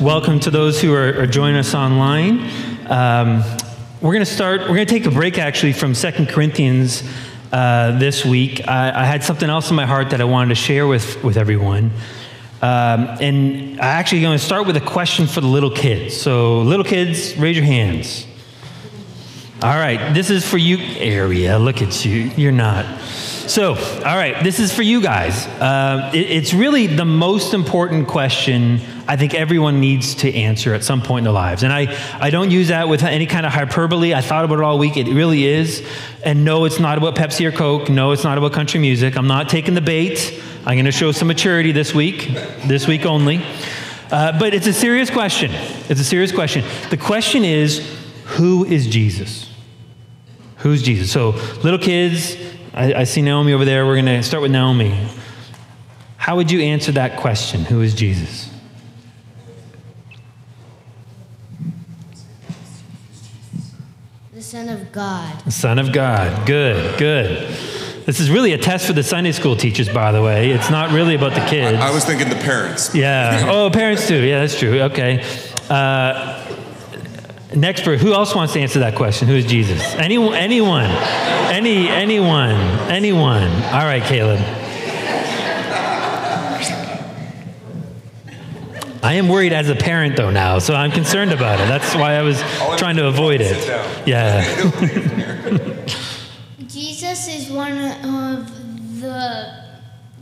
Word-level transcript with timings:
Welcome 0.00 0.40
to 0.40 0.50
those 0.50 0.80
who 0.80 0.94
are, 0.94 1.20
are 1.20 1.26
joining 1.26 1.58
us 1.58 1.74
online. 1.74 2.48
Um, 2.86 3.44
we're 4.00 4.14
going 4.14 4.24
to 4.24 4.24
start, 4.24 4.62
we're 4.62 4.68
going 4.68 4.86
to 4.86 4.86
take 4.86 5.04
a 5.04 5.10
break 5.10 5.36
actually 5.36 5.74
from 5.74 5.94
Second 5.94 6.30
Corinthians 6.30 7.02
uh, 7.52 7.98
this 7.98 8.24
week. 8.24 8.66
I, 8.66 9.02
I, 9.02 9.04
had 9.04 9.22
something 9.22 9.50
else 9.50 9.68
in 9.68 9.76
my 9.76 9.84
heart 9.84 10.08
that 10.10 10.22
I 10.22 10.24
wanted 10.24 10.48
to 10.48 10.54
share 10.54 10.86
with, 10.86 11.22
with 11.22 11.36
everyone. 11.36 11.90
Um, 12.62 13.08
and 13.20 13.72
I'm 13.72 13.80
actually 13.80 14.22
going 14.22 14.38
to 14.38 14.42
start 14.42 14.66
with 14.66 14.78
a 14.78 14.80
question 14.80 15.26
for 15.26 15.42
the 15.42 15.48
little 15.48 15.70
kids. 15.70 16.16
So, 16.16 16.62
little 16.62 16.86
kids, 16.86 17.36
raise 17.36 17.56
your 17.56 17.66
hands. 17.66 18.26
All 19.62 19.76
right, 19.76 20.14
this 20.14 20.30
is 20.30 20.48
for 20.48 20.56
you, 20.56 20.78
area. 20.96 21.58
Look 21.58 21.82
at 21.82 22.06
you. 22.06 22.30
You're 22.38 22.52
not. 22.52 22.86
So, 23.02 23.74
all 23.74 24.16
right, 24.16 24.42
this 24.42 24.60
is 24.60 24.72
for 24.72 24.80
you 24.80 25.02
guys. 25.02 25.46
Uh, 25.46 26.10
it, 26.14 26.30
it's 26.30 26.54
really 26.54 26.86
the 26.86 27.04
most 27.04 27.52
important 27.52 28.08
question 28.08 28.80
I 29.10 29.16
think 29.16 29.34
everyone 29.34 29.80
needs 29.80 30.14
to 30.16 30.32
answer 30.32 30.72
at 30.72 30.84
some 30.84 31.02
point 31.02 31.22
in 31.22 31.24
their 31.24 31.32
lives. 31.32 31.64
And 31.64 31.72
I, 31.72 31.98
I 32.20 32.30
don't 32.30 32.52
use 32.52 32.68
that 32.68 32.88
with 32.88 33.02
any 33.02 33.26
kind 33.26 33.44
of 33.44 33.52
hyperbole. 33.52 34.14
I 34.14 34.20
thought 34.20 34.44
about 34.44 34.60
it 34.60 34.62
all 34.62 34.78
week. 34.78 34.96
It 34.96 35.08
really 35.08 35.46
is. 35.46 35.84
And 36.24 36.44
no, 36.44 36.64
it's 36.64 36.78
not 36.78 36.96
about 36.96 37.16
Pepsi 37.16 37.44
or 37.44 37.50
Coke. 37.50 37.88
No, 37.88 38.12
it's 38.12 38.22
not 38.22 38.38
about 38.38 38.52
country 38.52 38.78
music. 38.78 39.16
I'm 39.16 39.26
not 39.26 39.48
taking 39.48 39.74
the 39.74 39.80
bait. 39.80 40.40
I'm 40.64 40.76
going 40.76 40.84
to 40.84 40.92
show 40.92 41.10
some 41.10 41.26
maturity 41.26 41.72
this 41.72 41.92
week, 41.92 42.28
this 42.68 42.86
week 42.86 43.04
only. 43.04 43.42
Uh, 44.12 44.38
but 44.38 44.54
it's 44.54 44.68
a 44.68 44.72
serious 44.72 45.10
question. 45.10 45.50
It's 45.88 46.00
a 46.00 46.04
serious 46.04 46.30
question. 46.30 46.64
The 46.90 46.96
question 46.96 47.42
is 47.42 47.84
who 48.26 48.64
is 48.64 48.86
Jesus? 48.86 49.52
Who's 50.58 50.84
Jesus? 50.84 51.10
So, 51.10 51.30
little 51.64 51.80
kids, 51.80 52.36
I, 52.72 52.94
I 52.94 53.04
see 53.04 53.22
Naomi 53.22 53.54
over 53.54 53.64
there. 53.64 53.86
We're 53.86 54.00
going 54.00 54.20
to 54.20 54.22
start 54.22 54.40
with 54.40 54.52
Naomi. 54.52 54.96
How 56.16 56.36
would 56.36 56.52
you 56.52 56.60
answer 56.60 56.92
that 56.92 57.18
question? 57.18 57.64
Who 57.64 57.80
is 57.80 57.92
Jesus? 57.92 58.50
Son 64.50 64.68
of 64.68 64.90
God. 64.90 65.52
Son 65.52 65.78
of 65.78 65.92
God. 65.92 66.44
Good, 66.44 66.98
good. 66.98 67.48
This 68.04 68.18
is 68.18 68.32
really 68.32 68.52
a 68.52 68.58
test 68.58 68.84
for 68.84 68.92
the 68.92 69.04
Sunday 69.04 69.30
school 69.30 69.54
teachers, 69.54 69.88
by 69.88 70.10
the 70.10 70.20
way. 70.20 70.50
It's 70.50 70.70
not 70.70 70.90
really 70.90 71.14
about 71.14 71.34
the 71.34 71.46
kids. 71.48 71.78
I, 71.78 71.86
I 71.86 71.94
was 71.94 72.04
thinking 72.04 72.28
the 72.28 72.34
parents. 72.34 72.92
Yeah. 72.92 73.46
Oh, 73.48 73.70
parents 73.70 74.08
too. 74.08 74.20
Yeah, 74.20 74.40
that's 74.40 74.58
true. 74.58 74.80
Okay. 74.80 75.24
Uh, 75.68 76.44
Next, 77.54 77.82
for 77.82 77.96
who 77.96 78.12
else 78.12 78.34
wants 78.34 78.54
to 78.54 78.60
answer 78.60 78.80
that 78.80 78.96
question? 78.96 79.28
Who 79.28 79.34
is 79.34 79.46
Jesus? 79.46 79.82
Anyone? 79.94 80.34
Anyone? 80.34 80.86
Any? 80.86 81.88
Anyone? 81.88 82.56
Anyone? 82.90 83.50
All 83.50 83.84
right, 83.84 84.02
Caleb. 84.02 84.40
I 89.02 89.14
am 89.14 89.28
worried 89.28 89.52
as 89.52 89.68
a 89.70 89.74
parent 89.74 90.16
though 90.16 90.30
now, 90.30 90.58
so 90.58 90.74
I'm 90.74 90.90
concerned 90.90 91.32
about 91.32 91.58
it. 91.60 91.68
That's 91.68 91.94
why 91.94 92.14
I 92.14 92.22
was 92.22 92.38
trying 92.78 92.96
to 92.96 93.06
avoid 93.06 93.40
it. 93.40 93.56
Yeah. 94.06 94.42
Jesus 96.68 97.28
is 97.28 97.50
one 97.50 97.72
of 97.78 99.00
the 99.00 99.64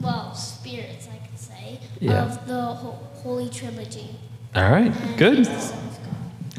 well 0.01 0.35
spirits, 0.35 1.09
I 1.13 1.17
could 1.27 1.39
say, 1.39 1.81
Yeah. 2.01 2.25
of 2.25 2.47
the 2.47 2.63
Holy 2.63 3.49
Trilogy. 3.51 4.11
All 4.55 4.71
right. 4.71 4.95
And 4.95 5.19
Good. 5.19 5.39
he's 5.39 5.49
the 5.49 5.59
Son 5.61 5.79
of 5.79 5.99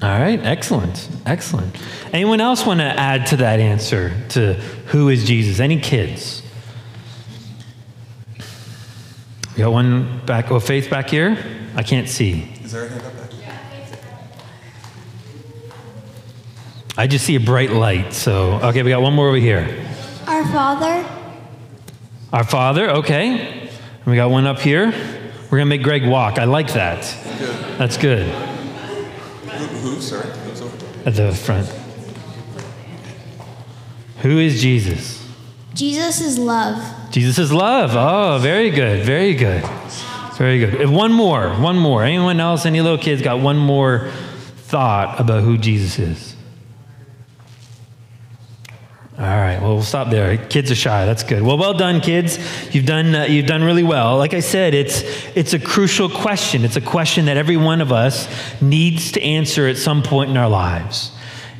God. 0.02 0.04
All 0.04 0.20
right, 0.20 0.40
excellent, 0.46 1.10
excellent. 1.26 1.76
Anyone 2.14 2.40
else 2.42 2.66
want 2.66 2.80
to 2.80 2.86
add 2.86 3.26
to 3.28 3.38
that 3.38 3.60
answer 3.60 4.14
to 4.30 4.54
who 4.88 5.10
is 5.10 5.26
Jesus? 5.26 5.60
Any 5.60 5.80
kids? 5.80 6.42
We 9.56 9.64
got 9.64 9.72
one 9.72 10.22
back. 10.26 10.52
Oh, 10.52 10.60
Faith 10.60 10.90
back 10.90 11.10
here. 11.10 11.38
I 11.76 11.84
can't 11.84 12.10
see. 12.10 12.52
Is 12.64 12.72
there 12.72 12.86
a 12.86 12.90
hand 12.90 13.06
up 13.06 13.14
there? 13.14 13.20
I 17.00 17.08
just 17.08 17.24
see 17.26 17.36
a 17.36 17.40
bright 17.40 17.72
light. 17.72 18.14
So, 18.14 18.60
okay, 18.62 18.84
we 18.84 18.90
got 18.90 19.02
one 19.02 19.14
more 19.14 19.30
over 19.30 19.38
here. 19.38 19.86
Our 20.28 20.46
Father. 20.48 21.10
Our 22.34 22.44
Father. 22.44 22.90
Okay. 22.90 23.70
And 23.70 24.06
we 24.06 24.18
got 24.18 24.30
one 24.30 24.46
up 24.46 24.60
here. 24.60 24.88
We're 25.50 25.60
gonna 25.60 25.70
make 25.70 25.82
Greg 25.82 26.06
walk. 26.06 26.38
I 26.38 26.44
like 26.44 26.74
that. 26.74 27.04
That's 27.78 27.96
good. 27.96 28.28
Who, 28.28 29.66
who? 29.66 30.02
Sorry, 30.02 30.30
who's 30.40 30.60
over? 30.60 30.76
At 31.06 31.16
the 31.16 31.34
front. 31.34 31.70
Who 34.18 34.38
is 34.38 34.62
Jesus? 34.62 35.26
Jesus 35.74 36.20
is 36.20 36.38
love. 36.38 36.84
Jesus 37.12 37.40
is 37.40 37.54
love. 37.54 37.92
Oh, 37.96 38.40
very 38.42 38.72
good. 38.72 39.06
Very 39.06 39.36
good. 39.36 39.64
Very 40.40 40.60
good. 40.60 40.76
And 40.76 40.96
One 40.96 41.12
more. 41.12 41.50
One 41.50 41.78
more. 41.78 42.02
Anyone 42.02 42.40
else, 42.40 42.66
any 42.66 42.80
little 42.80 42.98
kids 42.98 43.22
got 43.22 43.42
one 43.42 43.58
more 43.58 44.10
thought 44.56 45.20
about 45.20 45.44
who 45.44 45.58
Jesus 45.58 46.00
is? 46.00 46.36
All 49.18 49.26
right. 49.26 49.60
Well, 49.62 49.74
we'll 49.74 49.84
stop 49.84 50.10
there. 50.10 50.38
Kids 50.38 50.72
are 50.72 50.76
shy. 50.76 51.06
That's 51.06 51.24
good. 51.24 51.42
Well, 51.42 51.58
well 51.58 51.74
done, 51.74 52.00
kids. 52.00 52.40
You've 52.74 52.86
done 52.86 53.14
uh, 53.14 53.24
you've 53.24 53.48
done 53.48 53.66
really 53.66 53.84
well. 53.84 54.16
Like 54.18 54.34
I 54.34 54.40
said, 54.40 54.74
it's 54.74 55.02
it's 55.36 55.52
a 55.52 55.60
crucial 55.60 56.08
question. 56.08 56.64
It's 56.64 56.78
a 56.78 56.82
question 56.82 57.26
that 57.26 57.36
every 57.36 57.58
one 57.58 57.82
of 57.82 57.92
us 57.92 58.30
needs 58.62 59.12
to 59.12 59.22
answer 59.22 59.68
at 59.68 59.76
some 59.76 60.02
point 60.04 60.30
in 60.30 60.38
our 60.38 60.48
lives. 60.48 61.12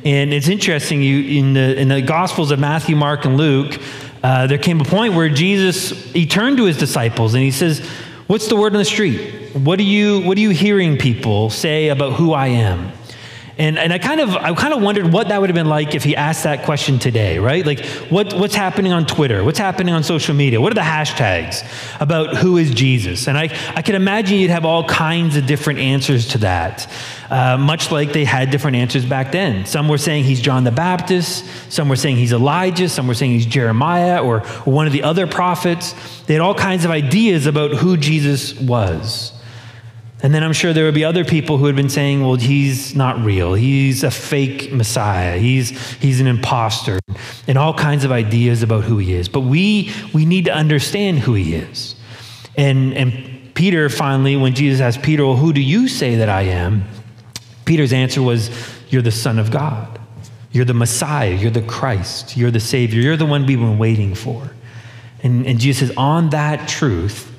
And 0.06 0.32
it's 0.32 0.48
interesting. 0.48 1.02
You 1.02 1.38
in 1.38 1.52
the 1.52 1.78
in 1.78 1.88
the 1.88 2.00
Gospels 2.00 2.50
of 2.50 2.58
Matthew, 2.58 2.96
Mark, 2.96 3.26
and 3.26 3.36
Luke, 3.36 3.78
uh, 4.22 4.46
there 4.46 4.56
came 4.56 4.80
a 4.80 4.84
point 4.84 5.12
where 5.12 5.28
Jesus 5.28 5.90
he 6.12 6.24
turned 6.24 6.56
to 6.56 6.64
his 6.64 6.78
disciples 6.78 7.34
and 7.34 7.42
he 7.42 7.50
says, 7.50 7.86
"What's 8.30 8.46
the 8.46 8.54
word 8.54 8.74
on 8.74 8.78
the 8.78 8.84
street? 8.84 9.56
What 9.56 9.80
are 9.80 9.82
you 9.82 10.20
what 10.20 10.38
are 10.38 10.40
you 10.40 10.50
hearing 10.50 10.96
people 10.96 11.50
say 11.50 11.88
about 11.88 12.12
who 12.12 12.32
I 12.32 12.46
am?" 12.46 12.92
And, 13.60 13.78
and 13.78 13.92
I 13.92 13.98
kind 13.98 14.22
of 14.22 14.34
I 14.34 14.54
kind 14.54 14.72
of 14.72 14.80
wondered 14.80 15.12
what 15.12 15.28
that 15.28 15.38
would 15.38 15.50
have 15.50 15.54
been 15.54 15.68
like 15.68 15.94
if 15.94 16.02
he 16.02 16.16
asked 16.16 16.44
that 16.44 16.64
question 16.64 16.98
today, 16.98 17.38
right? 17.38 17.64
Like 17.66 17.84
what, 18.08 18.32
what's 18.32 18.54
happening 18.54 18.94
on 18.94 19.04
Twitter? 19.04 19.44
What's 19.44 19.58
happening 19.58 19.92
on 19.92 20.02
social 20.02 20.34
media? 20.34 20.62
What 20.62 20.72
are 20.72 20.76
the 20.76 20.80
hashtags 20.80 21.62
about 22.00 22.38
who 22.38 22.56
is 22.56 22.70
Jesus? 22.70 23.28
And 23.28 23.36
I, 23.36 23.50
I 23.76 23.82
can 23.82 23.96
imagine 23.96 24.38
you'd 24.38 24.48
have 24.48 24.64
all 24.64 24.84
kinds 24.84 25.36
of 25.36 25.44
different 25.44 25.78
answers 25.78 26.28
to 26.28 26.38
that, 26.38 26.90
uh, 27.28 27.58
much 27.58 27.92
like 27.92 28.14
they 28.14 28.24
had 28.24 28.50
different 28.50 28.78
answers 28.78 29.04
back 29.04 29.30
then. 29.30 29.66
Some 29.66 29.88
were 29.88 29.98
saying 29.98 30.24
he's 30.24 30.40
John 30.40 30.64
the 30.64 30.72
Baptist, 30.72 31.44
some 31.70 31.90
were 31.90 31.96
saying 31.96 32.16
he's 32.16 32.32
Elijah, 32.32 32.88
some 32.88 33.06
were 33.06 33.14
saying 33.14 33.32
he's 33.32 33.44
Jeremiah 33.44 34.24
or, 34.24 34.38
or 34.64 34.72
one 34.72 34.86
of 34.86 34.94
the 34.94 35.02
other 35.02 35.26
prophets. 35.26 35.94
They 36.22 36.32
had 36.32 36.40
all 36.40 36.54
kinds 36.54 36.86
of 36.86 36.90
ideas 36.90 37.44
about 37.44 37.72
who 37.72 37.98
Jesus 37.98 38.58
was. 38.58 39.34
And 40.22 40.34
then 40.34 40.42
I'm 40.42 40.52
sure 40.52 40.72
there 40.72 40.84
would 40.84 40.94
be 40.94 41.04
other 41.04 41.24
people 41.24 41.56
who 41.56 41.64
had 41.66 41.76
been 41.76 41.88
saying, 41.88 42.20
well, 42.20 42.34
he's 42.34 42.94
not 42.94 43.18
real. 43.24 43.54
He's 43.54 44.04
a 44.04 44.10
fake 44.10 44.70
Messiah. 44.70 45.38
He's, 45.38 45.70
he's 45.94 46.20
an 46.20 46.26
imposter, 46.26 46.98
and 47.48 47.56
all 47.56 47.72
kinds 47.72 48.04
of 48.04 48.12
ideas 48.12 48.62
about 48.62 48.84
who 48.84 48.98
he 48.98 49.14
is. 49.14 49.28
But 49.28 49.40
we, 49.40 49.90
we 50.12 50.26
need 50.26 50.44
to 50.44 50.52
understand 50.52 51.20
who 51.20 51.34
he 51.34 51.54
is. 51.54 51.94
And, 52.56 52.92
and 52.92 53.54
Peter 53.54 53.88
finally, 53.88 54.36
when 54.36 54.54
Jesus 54.54 54.80
asked 54.80 55.02
Peter, 55.02 55.24
well, 55.24 55.36
who 55.36 55.52
do 55.52 55.60
you 55.60 55.88
say 55.88 56.16
that 56.16 56.28
I 56.28 56.42
am? 56.42 56.84
Peter's 57.64 57.92
answer 57.92 58.20
was, 58.22 58.50
You're 58.90 59.02
the 59.02 59.12
Son 59.12 59.38
of 59.38 59.50
God. 59.50 59.98
You're 60.52 60.64
the 60.64 60.74
Messiah. 60.74 61.32
You're 61.32 61.50
the 61.50 61.62
Christ. 61.62 62.36
You're 62.36 62.50
the 62.50 62.60
Savior. 62.60 63.00
You're 63.00 63.16
the 63.16 63.26
one 63.26 63.46
we've 63.46 63.58
been 63.58 63.78
waiting 63.78 64.14
for. 64.14 64.50
And, 65.22 65.46
and 65.46 65.58
Jesus 65.60 65.88
says, 65.88 65.96
On 65.96 66.30
that 66.30 66.68
truth, 66.68 67.32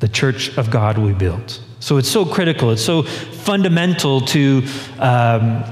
the 0.00 0.08
church 0.08 0.56
of 0.58 0.70
God 0.70 0.96
be 0.96 1.12
built. 1.12 1.60
So 1.86 1.98
it's 1.98 2.08
so 2.08 2.24
critical, 2.24 2.72
it's 2.72 2.82
so 2.82 3.04
fundamental 3.04 4.20
to, 4.22 4.64
um, 4.98 5.62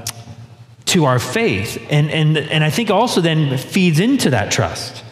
to 0.85 1.03
our 1.03 1.19
faith. 1.19 1.85
And, 1.89 2.09
and, 2.09 2.37
and 2.37 2.63
I 2.63 2.69
think 2.69 2.89
also 2.89 3.19
then 3.19 3.57
feeds 3.57 3.99
into 3.99 4.29
that 4.29 4.49
trust. 4.49 5.03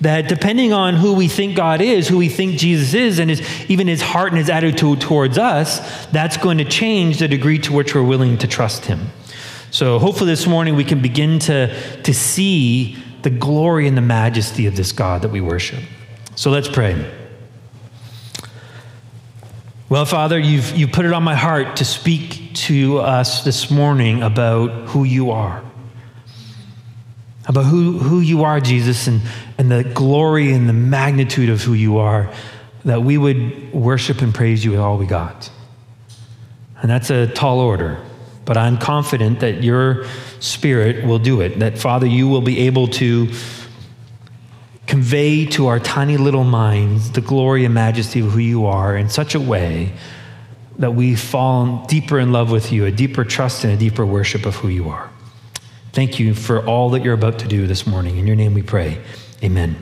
That 0.00 0.30
depending 0.30 0.72
on 0.72 0.94
who 0.94 1.12
we 1.12 1.28
think 1.28 1.56
God 1.56 1.82
is, 1.82 2.08
who 2.08 2.16
we 2.16 2.30
think 2.30 2.56
Jesus 2.56 2.94
is, 2.94 3.18
and 3.18 3.28
his, 3.28 3.42
even 3.68 3.86
his 3.86 4.00
heart 4.00 4.30
and 4.30 4.38
his 4.38 4.48
attitude 4.48 4.98
towards 4.98 5.36
us, 5.36 6.06
that's 6.06 6.38
going 6.38 6.56
to 6.56 6.64
change 6.64 7.18
the 7.18 7.28
degree 7.28 7.58
to 7.58 7.74
which 7.74 7.94
we're 7.94 8.02
willing 8.02 8.38
to 8.38 8.48
trust 8.48 8.86
him. 8.86 9.10
So 9.70 9.98
hopefully 9.98 10.30
this 10.30 10.46
morning 10.46 10.74
we 10.74 10.84
can 10.84 11.02
begin 11.02 11.38
to, 11.40 12.00
to 12.00 12.14
see 12.14 12.96
the 13.20 13.30
glory 13.30 13.86
and 13.86 13.94
the 13.94 14.00
majesty 14.00 14.64
of 14.64 14.74
this 14.74 14.92
God 14.92 15.20
that 15.20 15.30
we 15.30 15.42
worship. 15.42 15.84
So 16.34 16.50
let's 16.50 16.66
pray. 16.66 17.25
Well, 19.88 20.04
Father, 20.04 20.36
you've, 20.36 20.76
you've 20.76 20.90
put 20.90 21.04
it 21.04 21.12
on 21.12 21.22
my 21.22 21.36
heart 21.36 21.76
to 21.76 21.84
speak 21.84 22.54
to 22.54 22.98
us 22.98 23.44
this 23.44 23.70
morning 23.70 24.20
about 24.20 24.88
who 24.88 25.04
you 25.04 25.30
are. 25.30 25.62
About 27.46 27.66
who, 27.66 27.96
who 27.96 28.18
you 28.18 28.42
are, 28.42 28.58
Jesus, 28.58 29.06
and, 29.06 29.22
and 29.58 29.70
the 29.70 29.84
glory 29.84 30.52
and 30.52 30.68
the 30.68 30.72
magnitude 30.72 31.50
of 31.50 31.62
who 31.62 31.72
you 31.72 31.98
are, 31.98 32.32
that 32.84 33.02
we 33.02 33.16
would 33.16 33.72
worship 33.72 34.22
and 34.22 34.34
praise 34.34 34.64
you 34.64 34.72
with 34.72 34.80
all 34.80 34.98
we 34.98 35.06
got. 35.06 35.52
And 36.82 36.90
that's 36.90 37.10
a 37.10 37.28
tall 37.28 37.60
order, 37.60 37.96
but 38.44 38.56
I'm 38.56 38.78
confident 38.78 39.38
that 39.38 39.62
your 39.62 40.04
spirit 40.40 41.06
will 41.06 41.20
do 41.20 41.40
it, 41.42 41.60
that, 41.60 41.78
Father, 41.78 42.08
you 42.08 42.26
will 42.26 42.40
be 42.40 42.62
able 42.62 42.88
to 42.88 43.32
convey 44.86 45.46
to 45.46 45.66
our 45.66 45.80
tiny 45.80 46.16
little 46.16 46.44
minds 46.44 47.12
the 47.12 47.20
glory 47.20 47.64
and 47.64 47.74
majesty 47.74 48.20
of 48.20 48.32
who 48.32 48.38
you 48.38 48.66
are 48.66 48.96
in 48.96 49.08
such 49.08 49.34
a 49.34 49.40
way 49.40 49.92
that 50.78 50.94
we 50.94 51.14
fall 51.14 51.84
deeper 51.86 52.18
in 52.18 52.32
love 52.32 52.50
with 52.50 52.70
you, 52.70 52.84
a 52.84 52.92
deeper 52.92 53.24
trust 53.24 53.64
and 53.64 53.72
a 53.72 53.76
deeper 53.76 54.04
worship 54.04 54.46
of 54.46 54.54
who 54.56 54.68
you 54.68 54.88
are. 54.88 55.10
Thank 55.92 56.18
you 56.18 56.34
for 56.34 56.64
all 56.66 56.90
that 56.90 57.02
you're 57.02 57.14
about 57.14 57.38
to 57.40 57.48
do 57.48 57.66
this 57.66 57.86
morning. 57.86 58.18
In 58.18 58.26
your 58.26 58.36
name 58.36 58.52
we 58.52 58.62
pray. 58.62 58.98
Amen. 59.42 59.76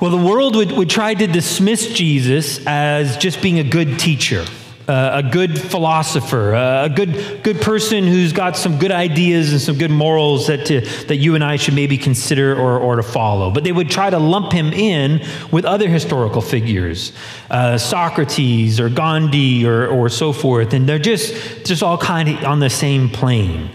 Well, 0.00 0.10
the 0.10 0.26
world 0.26 0.56
would, 0.56 0.72
would 0.72 0.90
try 0.90 1.14
to 1.14 1.26
dismiss 1.26 1.92
Jesus 1.92 2.64
as 2.66 3.16
just 3.16 3.42
being 3.42 3.58
a 3.58 3.64
good 3.64 3.98
teacher 3.98 4.44
uh, 4.86 5.22
a 5.24 5.30
good 5.30 5.58
philosopher, 5.58 6.54
uh, 6.54 6.84
a 6.84 6.88
good, 6.90 7.42
good 7.42 7.60
person 7.60 8.04
who's 8.04 8.32
got 8.32 8.56
some 8.56 8.78
good 8.78 8.92
ideas 8.92 9.52
and 9.52 9.60
some 9.60 9.78
good 9.78 9.90
morals 9.90 10.46
that, 10.48 10.66
to, 10.66 10.80
that 11.06 11.16
you 11.16 11.34
and 11.34 11.42
I 11.42 11.56
should 11.56 11.74
maybe 11.74 11.96
consider 11.96 12.54
or, 12.54 12.78
or 12.78 12.96
to 12.96 13.02
follow. 13.02 13.50
But 13.50 13.64
they 13.64 13.72
would 13.72 13.88
try 13.88 14.10
to 14.10 14.18
lump 14.18 14.52
him 14.52 14.72
in 14.72 15.26
with 15.50 15.64
other 15.64 15.88
historical 15.88 16.42
figures, 16.42 17.12
uh, 17.50 17.78
Socrates 17.78 18.78
or 18.78 18.90
Gandhi 18.90 19.66
or, 19.66 19.86
or 19.86 20.10
so 20.10 20.32
forth. 20.32 20.74
And 20.74 20.86
they're 20.86 20.98
just, 20.98 21.64
just 21.64 21.82
all 21.82 21.96
kind 21.96 22.28
of 22.28 22.44
on 22.44 22.60
the 22.60 22.70
same 22.70 23.08
plane. 23.08 23.70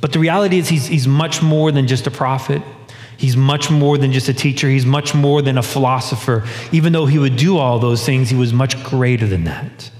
But 0.00 0.12
the 0.12 0.18
reality 0.18 0.58
is, 0.58 0.68
he's, 0.68 0.86
he's 0.86 1.06
much 1.06 1.42
more 1.42 1.70
than 1.70 1.86
just 1.86 2.08
a 2.08 2.10
prophet. 2.10 2.60
He's 3.16 3.36
much 3.36 3.70
more 3.70 3.96
than 3.96 4.10
just 4.10 4.28
a 4.28 4.34
teacher. 4.34 4.68
He's 4.68 4.84
much 4.84 5.14
more 5.14 5.42
than 5.42 5.56
a 5.58 5.62
philosopher. 5.62 6.44
Even 6.72 6.92
though 6.92 7.06
he 7.06 7.20
would 7.20 7.36
do 7.36 7.56
all 7.56 7.78
those 7.78 8.04
things, 8.04 8.30
he 8.30 8.36
was 8.36 8.52
much 8.52 8.82
greater 8.82 9.26
than 9.28 9.44
that. 9.44 9.90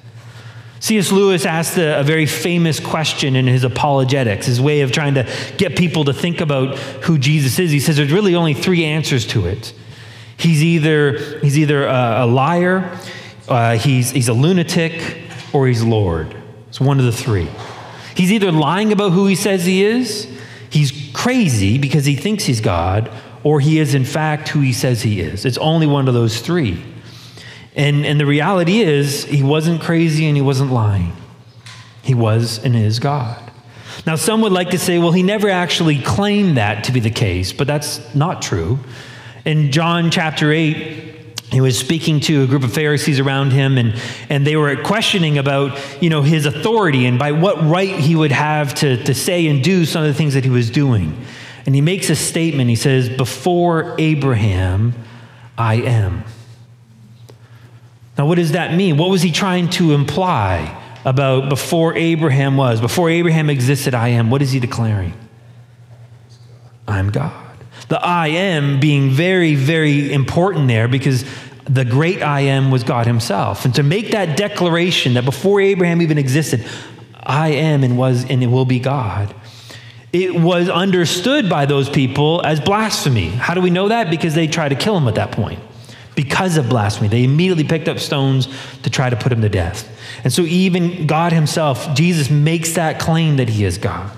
C.S. 0.85 1.11
Lewis 1.13 1.47
asked 1.47 1.79
a, 1.79 2.01
a, 2.01 2.03
very 2.03 2.27
famous 2.27 2.79
question 2.79 3.37
in 3.37 3.47
his 3.47 3.65
apologetics, 3.65 4.45
his 4.45 4.61
way 4.61 4.83
of 4.83 4.93
trying 4.93 5.15
to 5.15 5.27
get 5.57 5.79
people 5.79 6.05
to 6.05 6.13
think 6.13 6.43
about 6.43 6.77
who 7.05 7.17
Jesus 7.17 7.59
is. 7.59 7.71
He 7.71 7.81
says 7.81 7.97
there's 7.97 8.13
really 8.13 8.35
only 8.35 8.53
three 8.53 8.85
answers 8.85 9.27
to 9.29 9.47
it. 9.47 9.73
He's 10.37 10.63
either, 10.63 11.39
he's 11.39 11.59
either 11.59 11.87
a, 11.87 12.25
a 12.25 12.27
liar, 12.27 12.99
uh, 13.49 13.79
he's, 13.79 14.11
he's 14.11 14.29
a 14.29 14.35
lunatic, 14.35 15.23
or 15.55 15.67
he's 15.67 15.83
Lord. 15.83 16.37
It's 16.69 16.83
one 16.83 16.99
of 16.99 17.07
the 17.07 17.13
three. 17.13 17.49
He's 18.15 18.31
either 18.31 18.53
lying 18.53 18.93
about 18.93 19.13
who 19.13 19.27
he 19.27 19.37
says 19.37 19.65
he 19.65 19.83
is, 19.83 20.29
he's 20.69 21.11
crazy 21.15 21.79
because 21.79 22.05
he 22.05 22.15
thinks 22.15 22.45
he's 22.45 22.61
God, 22.61 23.11
or 23.43 23.59
he 23.59 23.79
is 23.79 23.95
in 23.95 24.05
fact 24.05 24.51
who 24.51 24.61
he 24.61 24.75
says 24.75 25.01
he 25.01 25.23
is. 25.23 25.47
It's 25.47 25.57
only 25.57 25.87
one 25.87 26.09
of 26.09 26.13
those 26.13 26.43
three. 26.43 26.85
And, 27.77 28.07
and 28.07 28.21
the 28.21 28.27
reality 28.27 28.81
is, 28.81 29.25
he 29.25 29.43
wasn't 29.43 29.81
crazy 29.81 30.27
and 30.27 30.37
he 30.37 30.43
wasn't 30.43 30.71
lying. 30.71 31.13
He 32.03 32.15
was 32.15 32.63
and 32.63 32.77
is 32.77 32.99
God. 32.99 33.41
Now, 34.07 34.17
some 34.17 34.43
would 34.43 34.53
like 34.53 34.71
to 34.71 34.79
say, 34.79 34.99
well, 34.99 35.13
he 35.13 35.23
never 35.23 35.49
actually 35.49 36.01
claimed 36.01 36.57
that 36.57 36.85
to 36.85 36.93
be 36.93 37.01
the 37.01 37.11
case, 37.11 37.53
but 37.53 37.67
that's 37.67 38.15
not 38.15 38.43
true. 38.43 38.79
In 39.45 39.73
John 39.73 40.11
chapter 40.11 40.53
8, 40.53 41.41
he 41.51 41.61
was 41.61 41.79
speaking 41.79 42.21
to 42.21 42.43
a 42.43 42.47
group 42.47 42.65
of 42.65 42.73
Pharisees 42.73 43.21
around 43.21 43.53
him, 43.53 43.79
and, 43.79 43.95
and 44.29 44.47
they 44.47 44.57
were 44.57 44.77
questioning 44.77 45.39
about 45.39 45.79
you 46.03 46.11
know, 46.11 46.23
his 46.23 46.47
authority 46.47 47.07
and 47.07 47.19
by 47.19 47.33
what 47.33 47.63
right 47.63 47.97
he 47.97 48.17
would 48.17 48.33
have 48.33 48.75
to, 48.77 49.03
to 49.05 49.15
say 49.15 49.47
and 49.47 49.63
do 49.63 49.85
some 49.85 50.03
of 50.03 50.09
the 50.09 50.15
things 50.15 50.35
that 50.35 50.45
he 50.45 50.51
was 50.51 50.71
doing. 50.71 51.17
And 51.67 51.75
he 51.75 51.81
makes 51.81 52.11
a 52.11 52.17
statement. 52.17 52.69
He 52.69 52.77
says, 52.77 53.09
Before 53.09 53.95
Abraham, 53.99 54.95
I 55.57 55.77
am. 55.77 56.25
Now, 58.17 58.27
what 58.27 58.37
does 58.37 58.53
that 58.53 58.75
mean? 58.75 58.97
What 58.97 59.11
was 59.11 59.23
he 59.23 59.33
trying 59.33 59.69
to 59.71 59.93
imply 59.93 60.81
about 61.05 61.49
before 61.49 61.97
Abraham 61.97 62.57
was? 62.57 62.81
Before 62.81 63.11
Abraham 63.11 63.51
existed, 63.51 63.95
I 63.95 64.09
am. 64.09 64.31
What 64.31 64.41
is 64.41 64.53
he 64.53 64.61
declaring? 64.61 65.15
I'm 66.87 67.11
God. 67.11 67.33
The 67.89 68.01
I 68.01 68.29
am 68.29 68.79
being 68.79 69.11
very, 69.11 69.55
very 69.57 70.13
important 70.13 70.69
there 70.69 70.87
because 70.87 71.25
the 71.65 71.85
great 71.85 72.23
I 72.23 72.41
am 72.41 72.71
was 72.71 72.85
God 72.85 73.07
himself. 73.07 73.65
And 73.65 73.75
to 73.75 73.83
make 73.83 74.13
that 74.13 74.37
declaration 74.37 75.15
that 75.15 75.25
before 75.25 75.61
Abraham 75.61 76.01
even 76.01 76.19
existed, 76.19 76.65
I 77.23 77.49
am 77.49 77.83
and 77.83 77.99
was 77.99 78.25
and 78.29 78.43
it 78.43 78.47
will 78.47 78.65
be 78.65 78.79
God. 78.79 79.35
It 80.13 80.35
was 80.35 80.69
understood 80.69 81.51
by 81.51 81.67
those 81.67 81.89
people 81.89 82.41
as 82.45 82.61
blasphemy. 82.61 83.31
How 83.31 83.55
do 83.55 83.61
we 83.61 83.71
know 83.71 83.89
that? 83.89 84.11
Because 84.11 84.35
they 84.35 84.47
tried 84.47 84.69
to 84.69 84.77
kill 84.77 84.97
him 84.97 85.09
at 85.09 85.17
that 85.17 85.33
point 85.33 85.59
because 86.15 86.57
of 86.57 86.69
blasphemy. 86.69 87.09
They 87.09 87.25
immediately 87.25 87.65
picked 87.65 87.89
up 87.89 87.99
stones 87.99 88.49
to 88.83 88.91
try 88.91 89.11
to 89.11 89.17
put 89.17 89.33
him 89.33 89.41
to 89.43 89.49
death. 89.49 89.91
And 90.23 90.33
so, 90.33 90.43
even 90.43 91.07
God 91.07 91.33
Himself, 91.33 91.95
Jesus, 91.95 92.31
makes 92.31 92.75
that 92.75 92.99
claim 93.01 93.37
that 93.37 93.49
He 93.49 93.65
is 93.65 93.79
God. 93.79 94.11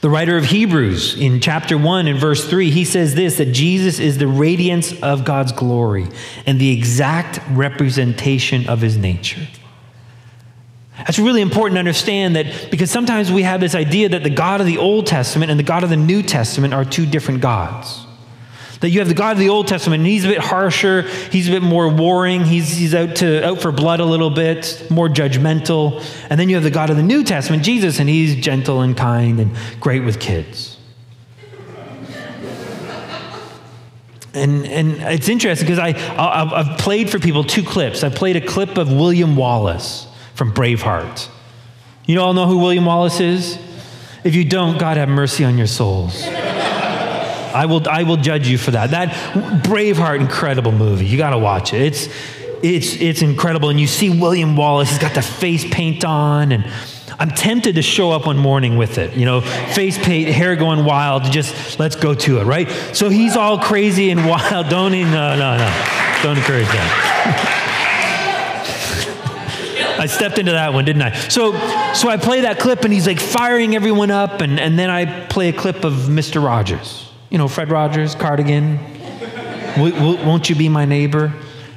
The 0.00 0.10
writer 0.10 0.36
of 0.36 0.44
Hebrews 0.44 1.18
in 1.18 1.40
chapter 1.40 1.78
1 1.78 2.08
and 2.08 2.18
verse 2.18 2.48
3, 2.48 2.70
he 2.70 2.84
says 2.84 3.14
this 3.14 3.38
that 3.38 3.52
Jesus 3.52 3.98
is 3.98 4.18
the 4.18 4.26
radiance 4.26 4.92
of 5.02 5.24
God's 5.24 5.52
glory 5.52 6.08
and 6.46 6.60
the 6.60 6.70
exact 6.70 7.40
representation 7.50 8.68
of 8.68 8.80
his 8.80 8.96
nature. 8.96 9.46
That's 10.98 11.18
really 11.18 11.42
important 11.42 11.76
to 11.76 11.78
understand 11.78 12.34
that 12.34 12.70
because 12.72 12.90
sometimes 12.90 13.30
we 13.30 13.42
have 13.42 13.60
this 13.60 13.76
idea 13.76 14.08
that 14.08 14.24
the 14.24 14.30
God 14.30 14.60
of 14.60 14.66
the 14.66 14.78
Old 14.78 15.06
Testament 15.06 15.50
and 15.50 15.58
the 15.58 15.64
God 15.64 15.84
of 15.84 15.90
the 15.90 15.96
New 15.96 16.22
Testament 16.22 16.74
are 16.74 16.84
two 16.84 17.06
different 17.06 17.40
gods. 17.40 18.04
That 18.80 18.90
you 18.90 19.00
have 19.00 19.08
the 19.08 19.14
God 19.14 19.32
of 19.32 19.38
the 19.38 19.48
Old 19.48 19.66
Testament, 19.66 20.00
and 20.00 20.06
he's 20.06 20.24
a 20.24 20.28
bit 20.28 20.38
harsher, 20.38 21.02
he's 21.02 21.48
a 21.48 21.50
bit 21.50 21.62
more 21.62 21.88
warring, 21.88 22.44
he's, 22.44 22.76
he's 22.76 22.94
out, 22.94 23.16
to, 23.16 23.44
out 23.44 23.60
for 23.60 23.72
blood 23.72 23.98
a 23.98 24.04
little 24.04 24.30
bit, 24.30 24.86
more 24.88 25.08
judgmental. 25.08 26.00
And 26.30 26.38
then 26.38 26.48
you 26.48 26.54
have 26.54 26.64
the 26.64 26.70
God 26.70 26.90
of 26.90 26.96
the 26.96 27.02
New 27.02 27.24
Testament, 27.24 27.64
Jesus, 27.64 27.98
and 27.98 28.08
he's 28.08 28.36
gentle 28.36 28.80
and 28.80 28.96
kind 28.96 29.40
and 29.40 29.56
great 29.80 30.04
with 30.04 30.20
kids. 30.20 30.76
And, 34.34 34.66
and 34.66 34.92
it's 35.12 35.28
interesting 35.28 35.66
because 35.66 35.80
I, 35.80 35.88
I, 36.16 36.60
I've 36.60 36.78
played 36.78 37.10
for 37.10 37.18
people 37.18 37.42
two 37.42 37.64
clips. 37.64 38.04
I 38.04 38.10
played 38.10 38.36
a 38.36 38.40
clip 38.40 38.78
of 38.78 38.92
William 38.92 39.34
Wallace 39.34 40.06
from 40.34 40.52
Braveheart. 40.52 41.28
You 42.06 42.20
all 42.20 42.34
know 42.34 42.46
who 42.46 42.58
William 42.58 42.84
Wallace 42.84 43.18
is? 43.18 43.58
If 44.22 44.34
you 44.34 44.44
don't, 44.44 44.78
God 44.78 44.96
have 44.96 45.08
mercy 45.08 45.44
on 45.44 45.58
your 45.58 45.66
souls. 45.66 46.24
I 47.54 47.66
will, 47.66 47.88
I 47.88 48.02
will 48.02 48.16
judge 48.16 48.48
you 48.48 48.58
for 48.58 48.72
that. 48.72 48.90
That 48.90 49.08
Braveheart, 49.64 50.20
incredible 50.20 50.72
movie. 50.72 51.06
You 51.06 51.18
got 51.18 51.30
to 51.30 51.38
watch 51.38 51.72
it. 51.72 51.80
It's, 51.82 52.08
it's, 52.62 52.94
it's 52.96 53.22
incredible. 53.22 53.68
And 53.68 53.80
you 53.80 53.86
see 53.86 54.10
William 54.10 54.56
Wallace, 54.56 54.90
he's 54.90 54.98
got 54.98 55.14
the 55.14 55.22
face 55.22 55.64
paint 55.70 56.04
on. 56.04 56.52
And 56.52 56.70
I'm 57.18 57.30
tempted 57.30 57.74
to 57.74 57.82
show 57.82 58.12
up 58.12 58.26
one 58.26 58.38
morning 58.38 58.76
with 58.76 58.98
it, 58.98 59.14
you 59.14 59.24
know, 59.24 59.40
face 59.40 59.98
paint, 59.98 60.28
hair 60.28 60.54
going 60.56 60.84
wild. 60.84 61.24
Just 61.24 61.78
let's 61.78 61.96
go 61.96 62.14
to 62.14 62.40
it, 62.40 62.44
right? 62.44 62.70
So 62.94 63.08
he's 63.08 63.36
all 63.36 63.58
crazy 63.58 64.10
and 64.10 64.26
wild. 64.26 64.68
Don't 64.70 64.94
even, 64.94 65.12
no, 65.12 65.36
no, 65.36 65.56
no. 65.56 65.84
Don't 66.22 66.38
encourage 66.38 66.66
that. 66.66 67.54
I 69.98 70.06
stepped 70.06 70.38
into 70.38 70.52
that 70.52 70.72
one, 70.72 70.84
didn't 70.84 71.02
I? 71.02 71.12
So, 71.12 71.52
so 71.92 72.08
I 72.08 72.18
play 72.18 72.42
that 72.42 72.60
clip, 72.60 72.84
and 72.84 72.92
he's 72.92 73.06
like 73.06 73.18
firing 73.18 73.74
everyone 73.74 74.12
up, 74.12 74.40
and, 74.40 74.60
and 74.60 74.78
then 74.78 74.90
I 74.90 75.26
play 75.26 75.48
a 75.48 75.52
clip 75.52 75.82
of 75.84 75.92
Mr. 75.92 76.42
Rogers. 76.42 77.07
You 77.30 77.38
know, 77.38 77.48
Fred 77.48 77.70
Rogers, 77.70 78.14
Cardigan. 78.14 78.78
Won't 79.76 80.48
you 80.48 80.56
be 80.56 80.68
my 80.68 80.84
neighbor? 80.84 81.32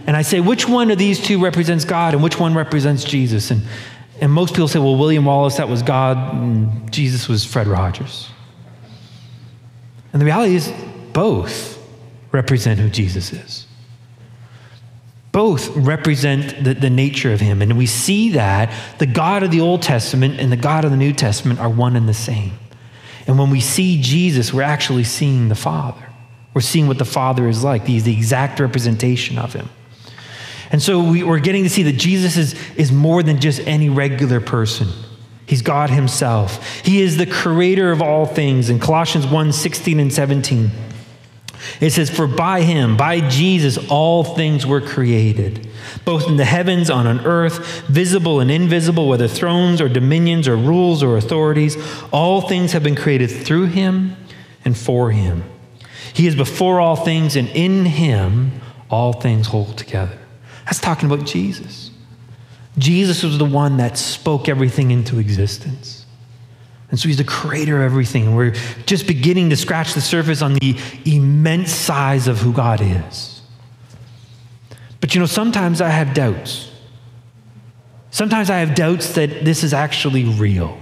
And 0.08 0.18
I 0.18 0.24
say, 0.24 0.40
which 0.40 0.68
one 0.68 0.90
of 0.92 0.98
these 0.98 1.20
two 1.20 1.42
represents 1.44 1.86
God 1.86 2.14
and 2.14 2.24
which 2.24 2.40
one 2.40 2.56
represents 2.56 3.04
Jesus? 3.04 3.52
And, 3.52 3.62
and 4.20 4.32
most 4.32 4.54
people 4.54 4.68
say, 4.68 4.80
well, 4.80 4.98
William 4.98 5.26
Wallace, 5.26 5.58
that 5.58 5.70
was 5.70 5.84
God, 5.84 6.34
and 6.34 6.92
Jesus 6.92 7.28
was 7.28 7.46
Fred 7.46 7.68
Rogers. 7.68 8.30
And 10.12 10.22
the 10.22 10.26
reality 10.26 10.56
is, 10.56 10.74
both 11.14 11.78
represent 12.32 12.80
who 12.80 12.90
Jesus 12.90 13.32
is. 13.32 13.68
Both 15.32 15.70
represent 15.78 16.64
the, 16.64 16.74
the 16.74 16.90
nature 16.90 17.32
of 17.32 17.40
him. 17.40 17.62
And 17.62 17.78
we 17.78 17.86
see 17.86 18.32
that 18.32 18.74
the 19.00 19.06
God 19.06 19.44
of 19.44 19.52
the 19.52 19.62
Old 19.62 19.82
Testament 19.82 20.40
and 20.40 20.52
the 20.52 20.58
God 20.58 20.84
of 20.84 20.92
the 20.92 20.98
New 20.98 21.14
Testament 21.14 21.60
are 21.60 21.70
one 21.70 21.96
and 21.96 22.10
the 22.10 22.14
same. 22.14 22.54
And 23.28 23.38
when 23.38 23.50
we 23.50 23.62
see 23.62 24.02
Jesus, 24.02 24.54
we're 24.54 24.62
actually 24.62 25.04
seeing 25.04 25.50
the 25.50 25.56
Father. 25.56 26.02
We're 26.54 26.62
seeing 26.62 26.88
what 26.88 26.98
the 26.98 27.06
Father 27.06 27.48
is 27.48 27.64
like. 27.64 27.86
He's 27.86 28.04
the 28.04 28.14
exact 28.14 28.60
representation 28.60 29.38
of 29.38 29.54
him. 29.54 29.70
And 30.72 30.82
so 30.82 31.04
we, 31.04 31.24
are 31.24 31.40
getting 31.40 31.64
to 31.64 31.70
see 31.70 31.84
that 31.84 31.98
Jesus 31.98 32.38
is, 32.38 32.56
is 32.76 32.92
more 32.92 33.24
than 33.24 33.40
just 33.40 33.60
any 33.68 33.90
regular 33.90 34.40
person. 34.40 34.88
He's 35.46 35.62
God 35.62 35.90
Himself. 35.90 36.80
He 36.80 37.02
is 37.02 37.18
the 37.18 37.26
creator 37.26 37.92
of 37.92 38.02
all 38.02 38.26
things. 38.26 38.70
In 38.70 38.80
Colossians 38.80 39.28
1 39.28 39.52
16 39.52 40.00
and 40.00 40.14
17, 40.14 40.72
It 41.80 41.92
says, 41.92 42.10
For 42.10 42.28
by 42.28 42.62
him, 42.62 42.98
by 42.98 43.28
Jesus, 43.28 43.78
all 43.90 44.24
things 44.24 44.66
were 44.66 44.82
created, 44.82 45.68
both 46.06 46.28
in 46.28 46.38
the 46.38 46.46
heavens 46.46 46.90
and 46.90 47.08
on 47.08 47.26
earth, 47.26 47.82
visible 47.88 48.40
and 48.40 48.52
invisible, 48.52 49.08
whether 49.08 49.28
thrones 49.28 49.82
or 49.82 49.90
dominions 49.90 50.48
or 50.48 50.56
rules 50.56 51.02
or 51.04 51.18
authorities. 51.18 51.78
All 52.12 52.42
things 52.42 52.74
have 52.74 52.84
been 52.84 52.96
created 52.96 53.30
through 53.30 53.68
him 53.68 54.16
and 54.66 54.78
for 54.78 55.12
him. 55.12 55.44
He 56.14 56.28
is 56.28 56.36
before 56.36 56.80
all 56.80 56.96
things, 56.96 57.36
and 57.36 57.48
in 57.50 57.86
him 57.86 58.62
all 58.90 59.14
things 59.14 59.48
hold 59.48 59.78
together. 59.78 60.18
That's 60.66 60.80
talking 60.80 61.12
about 61.12 61.26
Jesus. 61.26 61.92
Jesus 62.78 63.24
was 63.24 63.38
the 63.38 63.46
one 63.46 63.78
that 63.78 63.98
spoke 63.98 64.48
everything 64.48 64.92
into 64.92 65.20
existence. 65.20 66.01
And 66.92 67.00
so 67.00 67.08
he's 67.08 67.18
the 67.18 67.24
creator 67.24 67.78
of 67.78 67.84
everything. 67.84 68.28
And 68.28 68.36
we're 68.36 68.54
just 68.86 69.08
beginning 69.08 69.50
to 69.50 69.56
scratch 69.56 69.94
the 69.94 70.02
surface 70.02 70.42
on 70.42 70.54
the 70.54 70.78
immense 71.06 71.72
size 71.72 72.28
of 72.28 72.40
who 72.40 72.52
God 72.54 72.82
is. 72.82 73.42
But 75.00 75.16
you 75.16 75.22
know, 75.22 75.26
sometimes 75.26 75.82
I 75.82 75.90
have 75.90 76.14
doubts. 76.14 76.70
Sometimes 78.12 78.50
I 78.50 78.60
have 78.60 78.76
doubts 78.76 79.14
that 79.14 79.46
this 79.46 79.64
is 79.64 79.74
actually 79.74 80.26
real. 80.26 80.78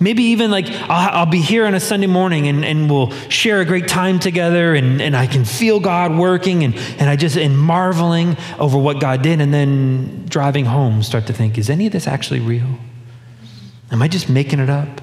Maybe 0.00 0.24
even 0.24 0.50
like 0.50 0.66
I'll, 0.68 1.20
I'll, 1.20 1.26
be 1.26 1.40
here 1.40 1.66
on 1.66 1.74
a 1.74 1.80
Sunday 1.80 2.06
morning 2.06 2.48
and, 2.48 2.64
and 2.64 2.90
we'll 2.90 3.10
share 3.30 3.60
a 3.60 3.64
great 3.64 3.88
time 3.88 4.18
together 4.18 4.74
and, 4.74 5.00
and 5.00 5.16
I 5.16 5.26
can 5.26 5.46
feel 5.46 5.80
God 5.80 6.18
working 6.18 6.64
and, 6.64 6.74
and 6.98 7.08
I 7.08 7.16
just 7.16 7.38
and 7.38 7.58
marveling 7.58 8.36
over 8.58 8.76
what 8.76 9.00
God 9.00 9.22
did 9.22 9.40
and 9.40 9.54
then 9.54 10.26
driving 10.26 10.66
home 10.66 11.02
start 11.02 11.26
to 11.28 11.32
think, 11.32 11.56
is 11.56 11.70
any 11.70 11.86
of 11.86 11.92
this 11.92 12.06
actually 12.06 12.40
real? 12.40 12.78
Am 13.90 14.02
I 14.02 14.08
just 14.08 14.28
making 14.28 14.58
it 14.58 14.70
up? 14.70 15.00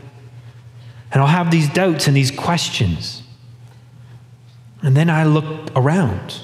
And 1.12 1.22
I'll 1.22 1.28
have 1.28 1.52
these 1.52 1.70
doubts 1.70 2.08
and 2.08 2.16
these 2.16 2.32
questions. 2.32 3.22
And 4.82 4.98
then 4.98 5.10
I 5.10 5.24
look 5.26 5.72
around 5.76 6.42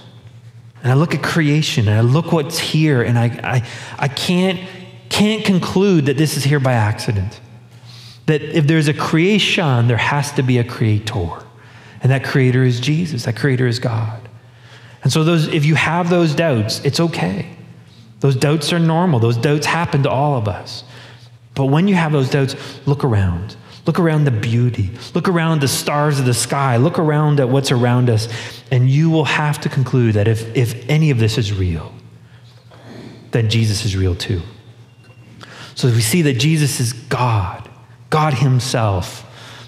and 0.81 0.91
I 0.91 0.95
look 0.95 1.13
at 1.13 1.21
creation 1.21 1.87
and 1.87 1.97
I 1.97 2.01
look 2.01 2.31
what's 2.31 2.59
here 2.59 3.01
and 3.01 3.17
I, 3.17 3.25
I, 3.25 3.67
I 3.97 4.07
can't, 4.07 4.59
can't 5.09 5.43
conclude 5.43 6.05
that 6.05 6.17
this 6.17 6.37
is 6.37 6.43
here 6.43 6.59
by 6.59 6.73
accident 6.73 7.41
that 8.29 8.43
if 8.43 8.67
there's 8.67 8.87
a 8.87 8.93
creation, 8.93 9.87
there 9.87 9.97
has 9.97 10.31
to 10.33 10.43
be 10.43 10.59
a 10.59 10.63
creator. 10.63 11.43
And 12.01 12.11
that 12.11 12.23
creator 12.23 12.63
is 12.63 12.79
Jesus, 12.79 13.25
that 13.25 13.35
creator 13.35 13.65
is 13.65 13.79
God. 13.79 14.29
And 15.01 15.11
so 15.11 15.23
those 15.23 15.47
if 15.47 15.65
you 15.65 15.73
have 15.73 16.11
those 16.11 16.35
doubts, 16.35 16.79
it's 16.85 16.99
okay. 16.99 17.49
Those 18.19 18.35
doubts 18.35 18.71
are 18.71 18.77
normal. 18.77 19.19
Those 19.19 19.35
doubts 19.35 19.65
happen 19.65 20.03
to 20.03 20.11
all 20.11 20.37
of 20.37 20.47
us. 20.47 20.83
But 21.59 21.65
when 21.65 21.89
you 21.89 21.95
have 21.95 22.13
those 22.13 22.29
doubts, 22.29 22.55
look 22.85 23.03
around. 23.03 23.57
Look 23.85 23.99
around 23.99 24.23
the 24.23 24.31
beauty. 24.31 24.91
Look 25.13 25.27
around 25.27 25.59
the 25.59 25.67
stars 25.67 26.17
of 26.17 26.25
the 26.25 26.33
sky. 26.33 26.77
Look 26.77 26.97
around 26.97 27.41
at 27.41 27.49
what's 27.49 27.69
around 27.69 28.09
us. 28.09 28.29
And 28.71 28.89
you 28.89 29.09
will 29.09 29.25
have 29.25 29.59
to 29.59 29.67
conclude 29.67 30.13
that 30.13 30.29
if, 30.29 30.55
if 30.55 30.87
any 30.89 31.11
of 31.11 31.19
this 31.19 31.37
is 31.37 31.51
real, 31.51 31.93
then 33.31 33.49
Jesus 33.49 33.83
is 33.83 33.97
real 33.97 34.15
too. 34.15 34.41
So 35.75 35.89
we 35.89 35.99
see 35.99 36.21
that 36.21 36.35
Jesus 36.35 36.79
is 36.79 36.93
God. 36.93 37.69
God 38.09 38.35
Himself. 38.35 39.25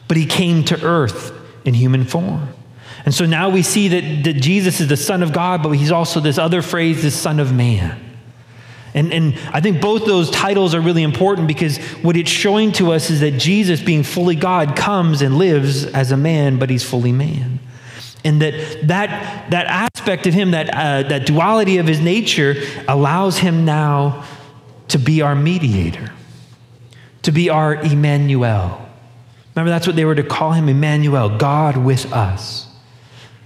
But 0.07 0.15
He 0.15 0.25
came 0.25 0.63
to 0.63 0.81
earth 0.85 1.33
in 1.65 1.73
human 1.73 2.05
form. 2.05 2.53
And 3.03 3.13
so 3.13 3.25
now 3.25 3.49
we 3.49 3.63
see 3.63 3.89
that, 3.89 4.23
that 4.23 4.41
Jesus 4.41 4.79
is 4.79 4.87
the 4.87 4.95
Son 4.95 5.23
of 5.23 5.33
God, 5.33 5.61
but 5.61 5.71
He's 5.71 5.91
also 5.91 6.21
this 6.21 6.37
other 6.37 6.61
phrase, 6.61 7.03
the 7.03 7.11
Son 7.11 7.41
of 7.41 7.51
Man. 7.51 8.10
And, 8.93 9.13
and 9.13 9.39
I 9.53 9.61
think 9.61 9.81
both 9.81 10.05
those 10.05 10.29
titles 10.29 10.75
are 10.75 10.81
really 10.81 11.03
important 11.03 11.47
because 11.47 11.77
what 12.01 12.17
it's 12.17 12.29
showing 12.29 12.71
to 12.73 12.91
us 12.91 13.09
is 13.09 13.21
that 13.21 13.31
Jesus, 13.31 13.81
being 13.81 14.03
fully 14.03 14.35
God, 14.35 14.75
comes 14.75 15.21
and 15.21 15.37
lives 15.37 15.85
as 15.85 16.11
a 16.11 16.17
man, 16.17 16.59
but 16.59 16.69
he's 16.69 16.83
fully 16.83 17.11
man. 17.11 17.59
And 18.23 18.41
that 18.41 18.87
that, 18.87 19.49
that 19.51 19.65
aspect 19.67 20.27
of 20.27 20.33
him, 20.33 20.51
that, 20.51 20.69
uh, 20.69 21.07
that 21.09 21.25
duality 21.25 21.77
of 21.77 21.87
his 21.87 21.99
nature, 21.99 22.55
allows 22.87 23.37
him 23.37 23.65
now 23.65 24.25
to 24.89 24.99
be 24.99 25.21
our 25.21 25.35
mediator 25.35 26.11
to 27.23 27.31
be 27.31 27.49
our 27.49 27.75
Emmanuel. 27.75 28.87
Remember, 29.55 29.69
that's 29.69 29.85
what 29.85 29.95
they 29.95 30.05
were 30.05 30.15
to 30.15 30.23
call 30.23 30.53
him 30.53 30.69
Emmanuel, 30.69 31.37
God 31.37 31.77
with 31.77 32.11
us. 32.13 32.67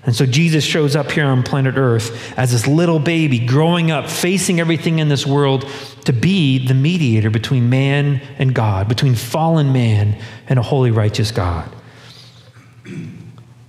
And 0.06 0.16
so 0.16 0.26
Jesus 0.26 0.64
shows 0.64 0.96
up 0.96 1.12
here 1.12 1.26
on 1.26 1.42
planet 1.42 1.76
Earth 1.78 2.38
as 2.38 2.52
this 2.52 2.68
little 2.68 3.00
baby 3.00 3.40
growing 3.40 3.90
up, 3.90 4.10
facing 4.10 4.60
everything 4.60 5.00
in 5.00 5.10
this 5.10 5.26
world 5.26 5.68
to 6.06 6.14
be 6.14 6.66
the 6.66 6.76
mediator 6.76 7.32
between 7.32 7.70
man 7.70 8.22
and 8.38 8.54
God, 8.54 8.88
between 8.88 9.16
fallen 9.16 9.74
man 9.74 10.22
and 10.48 10.60
a 10.60 10.62
holy, 10.62 10.92
righteous 10.92 11.32
God. 11.32 11.70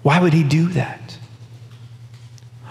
Why 0.02 0.20
would 0.20 0.34
he 0.34 0.44
do 0.44 0.68
that? 0.68 1.18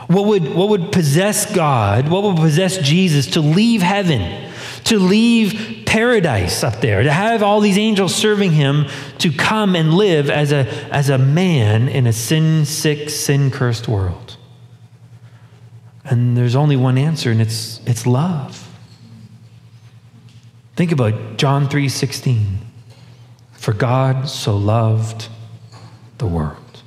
What 0.08 0.28
would, 0.28 0.54
what 0.54 0.70
would 0.70 0.92
possess 0.92 1.52
God, 1.52 2.08
what 2.10 2.22
would 2.22 2.38
possess 2.38 2.78
Jesus 2.78 3.26
to 3.32 3.42
leave 3.42 3.82
heaven, 3.82 4.45
to 4.86 5.00
leave 5.00 5.84
paradise 5.86 6.64
up 6.64 6.80
there, 6.80 7.04
to 7.04 7.12
have 7.12 7.44
all 7.44 7.60
these 7.60 7.78
angels 7.78 8.14
serving 8.16 8.52
him, 8.52 8.86
to 9.20 9.32
come 9.32 9.76
and 9.76 9.94
live 9.94 10.30
as 10.30 10.52
a, 10.52 10.68
as 10.94 11.10
a 11.10 11.18
man 11.18 11.90
in 11.90 12.08
a 12.08 12.14
sin 12.14 12.66
sick, 12.66 13.10
sin 13.10 13.52
cursed 13.52 13.88
world. 13.88 14.38
And 16.04 16.38
there's 16.38 16.56
only 16.56 16.76
one 16.76 16.98
answer, 16.98 17.32
and 17.32 17.42
it's, 17.42 17.82
it's 17.88 18.06
love. 18.06 18.62
Think 20.76 20.92
about 20.92 21.38
John 21.38 21.68
3 21.68 21.90
16. 21.90 22.60
For 23.54 23.74
God 23.74 24.30
so 24.30 24.56
loved 24.56 25.30
the 26.20 26.28
world. 26.28 26.84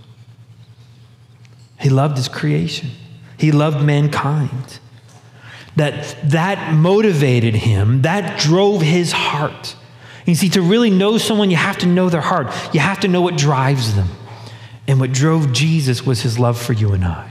He 1.80 1.88
loved 1.88 2.16
his 2.16 2.28
creation. 2.28 2.90
He 3.36 3.50
loved 3.50 3.84
mankind 3.84 4.78
that 5.78 6.16
that 6.30 6.74
motivated 6.74 7.54
him, 7.54 8.02
that 8.02 8.38
drove 8.38 8.82
his 8.82 9.12
heart. 9.12 9.76
You 10.26 10.34
see, 10.34 10.50
to 10.50 10.62
really 10.62 10.90
know 10.90 11.16
someone, 11.16 11.50
you 11.50 11.56
have 11.56 11.78
to 11.78 11.86
know 11.86 12.10
their 12.10 12.20
heart. 12.20 12.48
You 12.74 12.80
have 12.80 13.00
to 13.00 13.08
know 13.08 13.22
what 13.22 13.36
drives 13.36 13.94
them. 13.94 14.08
And 14.86 15.00
what 15.00 15.12
drove 15.12 15.52
Jesus 15.52 16.04
was 16.04 16.22
his 16.22 16.38
love 16.38 16.60
for 16.60 16.74
you 16.74 16.92
and 16.92 17.04
I. 17.04 17.30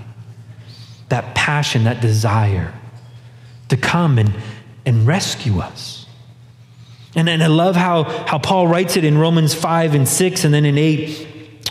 That 1.10 1.36
passion, 1.36 1.84
that 1.84 2.02
desire 2.02 2.74
to 3.70 3.78
come 3.78 4.18
and, 4.18 4.34
and 4.86 5.06
rescue 5.06 5.60
us. 5.60 6.06
And, 7.16 7.30
and 7.30 7.44
I 7.44 7.48
love 7.48 7.76
how, 7.76 8.04
how 8.04 8.38
Paul 8.38 8.68
writes 8.68 8.98
it 8.98 9.04
in 9.04 9.18
Romans 9.18 9.54
5 9.54 9.96
and 9.96 10.08
6 10.08 10.44
and 10.44 10.54
then 10.54 10.66
in 10.66 10.78
8, 10.78 11.28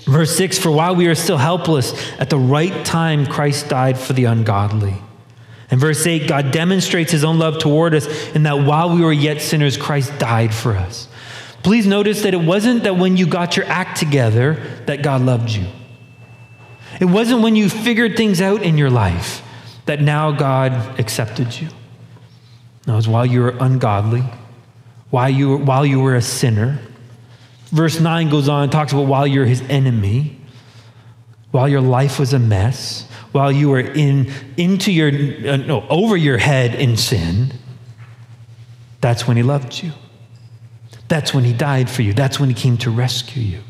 verse 0.06 0.36
6 0.36 0.58
For 0.58 0.70
while 0.70 0.94
we 0.94 1.06
are 1.06 1.14
still 1.14 1.36
helpless, 1.36 1.92
at 2.18 2.30
the 2.30 2.38
right 2.38 2.84
time 2.84 3.26
Christ 3.26 3.68
died 3.68 3.98
for 3.98 4.12
the 4.12 4.24
ungodly. 4.24 4.96
In 5.70 5.78
verse 5.78 6.06
8, 6.06 6.28
God 6.28 6.52
demonstrates 6.52 7.10
his 7.10 7.24
own 7.24 7.38
love 7.38 7.58
toward 7.58 7.94
us 7.94 8.06
in 8.34 8.44
that 8.44 8.60
while 8.60 8.94
we 8.94 9.02
were 9.02 9.12
yet 9.12 9.40
sinners, 9.40 9.76
Christ 9.76 10.16
died 10.18 10.54
for 10.54 10.76
us. 10.76 11.08
Please 11.62 11.86
notice 11.86 12.22
that 12.22 12.34
it 12.34 12.40
wasn't 12.40 12.84
that 12.84 12.96
when 12.96 13.16
you 13.16 13.26
got 13.26 13.56
your 13.56 13.66
act 13.66 13.98
together 13.98 14.54
that 14.86 15.02
God 15.02 15.22
loved 15.22 15.50
you. 15.50 15.66
It 17.00 17.06
wasn't 17.06 17.42
when 17.42 17.56
you 17.56 17.68
figured 17.68 18.16
things 18.16 18.40
out 18.40 18.62
in 18.62 18.78
your 18.78 18.90
life 18.90 19.42
that 19.86 20.00
now 20.00 20.30
God 20.30 21.00
accepted 21.00 21.60
you. 21.60 21.68
No, 22.86 22.92
it 22.92 22.96
was 22.96 23.08
while 23.08 23.26
you 23.26 23.40
were 23.40 23.54
ungodly, 23.58 24.22
while 25.10 25.28
you 25.28 25.50
were, 25.50 25.56
while 25.56 25.84
you 25.84 25.98
were 25.98 26.14
a 26.14 26.22
sinner. 26.22 26.78
Verse 27.66 27.98
9 27.98 28.30
goes 28.30 28.48
on 28.48 28.62
and 28.62 28.72
talks 28.72 28.92
about 28.92 29.06
while 29.06 29.26
you're 29.26 29.44
his 29.44 29.62
enemy, 29.62 30.40
while 31.50 31.68
your 31.68 31.80
life 31.80 32.20
was 32.20 32.32
a 32.32 32.38
mess 32.38 33.08
while 33.36 33.52
you 33.52 33.68
were 33.68 33.80
in 33.80 34.32
into 34.56 34.90
your 34.90 35.08
uh, 35.08 35.56
no 35.56 35.86
over 35.88 36.16
your 36.16 36.38
head 36.38 36.74
in 36.74 36.96
sin 36.96 37.52
that's 39.00 39.28
when 39.28 39.36
he 39.36 39.44
loved 39.44 39.82
you. 39.82 39.92
That's 41.08 41.32
when 41.32 41.44
he 41.44 41.52
died 41.52 41.88
for 41.88 42.02
you. 42.02 42.12
That's 42.12 42.40
when 42.40 42.48
he 42.48 42.54
came 42.54 42.76
to 42.78 42.90
rescue 42.90 43.42
you. 43.42 43.60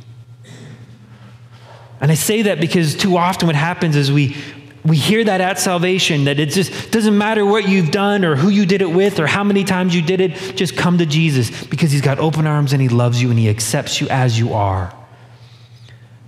And 2.00 2.10
i 2.10 2.14
say 2.14 2.42
that 2.42 2.60
because 2.60 2.94
too 2.94 3.16
often 3.16 3.46
what 3.46 3.56
happens 3.56 3.96
is 3.96 4.12
we 4.12 4.36
we 4.84 4.96
hear 4.96 5.24
that 5.24 5.40
at 5.40 5.58
salvation 5.58 6.24
that 6.24 6.38
it 6.38 6.50
just 6.50 6.90
doesn't 6.90 7.18
matter 7.18 7.44
what 7.44 7.68
you've 7.68 7.90
done 7.90 8.24
or 8.24 8.36
who 8.36 8.48
you 8.48 8.64
did 8.64 8.80
it 8.82 8.90
with 8.90 9.18
or 9.18 9.26
how 9.26 9.42
many 9.42 9.64
times 9.64 9.94
you 9.94 10.02
did 10.02 10.20
it 10.20 10.32
just 10.56 10.76
come 10.76 10.98
to 10.98 11.06
jesus 11.06 11.64
because 11.64 11.90
he's 11.90 12.02
got 12.02 12.18
open 12.18 12.46
arms 12.46 12.72
and 12.72 12.80
he 12.80 12.88
loves 12.88 13.20
you 13.20 13.30
and 13.30 13.38
he 13.38 13.48
accepts 13.48 14.00
you 14.00 14.08
as 14.08 14.38
you 14.38 14.52
are. 14.52 14.94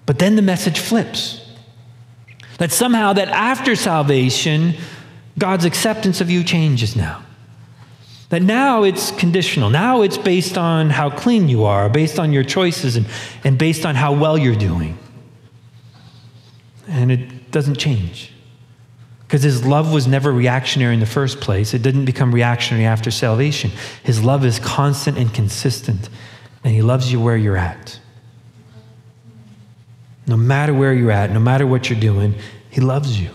But 0.07 0.19
then 0.19 0.37
the 0.37 0.43
message 0.43 0.79
flips 0.81 1.38
that 2.59 2.73
somehow 2.73 3.13
that 3.15 3.29
after 3.29 3.75
salvation, 3.75 4.75
God's 5.39 5.65
acceptance 5.65 6.21
of 6.21 6.31
you 6.31 6.45
changes 6.45 6.97
now. 6.97 7.25
That 8.29 8.43
now 8.43 8.83
it's 8.83 9.11
conditional. 9.13 9.71
Now 9.71 10.03
it's 10.03 10.19
based 10.19 10.59
on 10.59 10.91
how 10.91 11.09
clean 11.09 11.49
you 11.49 11.65
are, 11.65 11.89
based 11.89 12.19
on 12.19 12.33
your 12.33 12.45
choices, 12.45 12.97
and, 12.97 13.07
and 13.43 13.57
based 13.57 13.87
on 13.87 13.95
how 13.95 14.13
well 14.13 14.37
you're 14.37 14.55
doing. 14.55 14.99
And 16.89 17.11
it 17.11 17.51
doesn't 17.51 17.77
change. 17.77 18.33
Because 19.21 19.43
his 19.43 19.65
love 19.65 19.93
was 19.93 20.07
never 20.07 20.33
reactionary 20.33 20.95
in 20.95 21.01
the 21.01 21.07
first 21.07 21.41
place. 21.41 21.75
It 21.75 21.83
didn't 21.83 22.07
become 22.07 22.35
reactionary 22.35 22.87
after 22.87 23.11
salvation. 23.11 23.71
His 24.03 24.23
love 24.23 24.45
is 24.45 24.59
constant 24.59 25.17
and 25.17 25.33
consistent, 25.33 26.09
and 26.65 26.75
he 26.75 26.83
loves 26.83 27.13
you 27.13 27.21
where 27.21 27.37
you're 27.37 27.57
at. 27.57 28.01
No 30.29 30.37
matter 30.37 30.75
where 30.75 30.93
you're 30.93 31.11
at, 31.11 31.31
no 31.33 31.41
matter 31.41 31.67
what 31.67 31.89
you're 31.89 31.99
doing, 31.99 32.35
He 32.71 32.81
loves 32.81 33.21
you. 33.21 33.31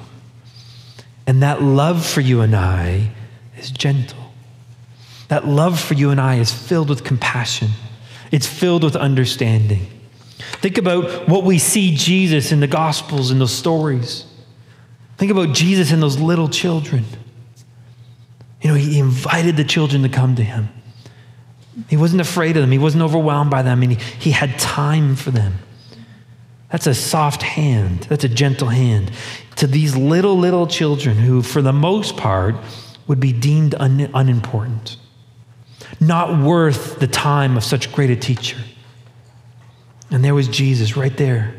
And 1.26 1.42
that 1.42 1.62
love 1.62 2.06
for 2.06 2.22
you 2.22 2.42
and 2.42 2.56
I 2.56 3.12
is 3.58 3.72
gentle. 3.72 4.20
That 5.30 5.48
love 5.48 5.80
for 5.80 5.94
you 5.94 6.10
and 6.10 6.20
I 6.22 6.36
is 6.36 6.54
filled 6.54 6.90
with 6.90 7.04
compassion, 7.04 7.70
it's 8.32 8.48
filled 8.48 8.84
with 8.84 8.96
understanding. 8.96 9.88
Think 10.38 10.78
about 10.78 11.28
what 11.28 11.44
we 11.44 11.58
see 11.60 11.96
Jesus 11.96 12.52
in 12.52 12.60
the 12.60 12.68
Gospels 12.68 13.32
and 13.32 13.40
those 13.40 13.52
stories. 13.52 14.26
Think 15.18 15.32
about 15.32 15.54
Jesus 15.54 15.92
and 15.92 16.02
those 16.02 16.20
little 16.20 16.50
children. 16.50 17.06
You 18.62 18.70
know, 18.70 18.76
he 18.76 18.98
invited 18.98 19.58
the 19.58 19.64
children 19.64 20.04
to 20.04 20.10
come 20.10 20.36
to 20.36 20.44
him. 20.44 20.70
He 21.90 21.98
wasn't 21.98 22.22
afraid 22.22 22.56
of 22.56 22.64
them, 22.64 22.72
he 22.72 22.78
wasn't 22.78 23.04
overwhelmed 23.04 23.52
by 23.52 23.62
them, 23.62 23.82
and 23.84 23.94
he, 23.94 23.98
he 24.20 24.32
had 24.32 24.58
time 24.60 25.16
for 25.16 25.32
them. 25.32 25.56
That's 26.74 26.88
a 26.88 26.96
soft 26.96 27.44
hand, 27.44 28.08
that's 28.10 28.24
a 28.24 28.30
gentle 28.30 28.68
hand 28.68 29.12
to 29.58 29.68
these 29.68 29.96
little, 29.96 30.36
little 30.36 30.66
children 30.66 31.18
who, 31.18 31.44
for 31.44 31.62
the 31.62 31.72
most 31.72 32.18
part, 32.18 32.56
would 33.06 33.20
be 33.20 33.32
deemed 33.32 33.76
un- 33.76 34.10
unimportant, 34.12 34.98
not 36.00 36.42
worth 36.42 36.98
the 36.98 37.06
time 37.06 37.58
of 37.58 37.64
such 37.64 37.92
great 37.92 38.10
a 38.10 38.16
teacher. 38.16 38.58
And 40.10 40.26
there 40.26 40.34
was 40.34 40.48
Jesus 40.48 40.98
right 40.98 41.16
there, 41.16 41.54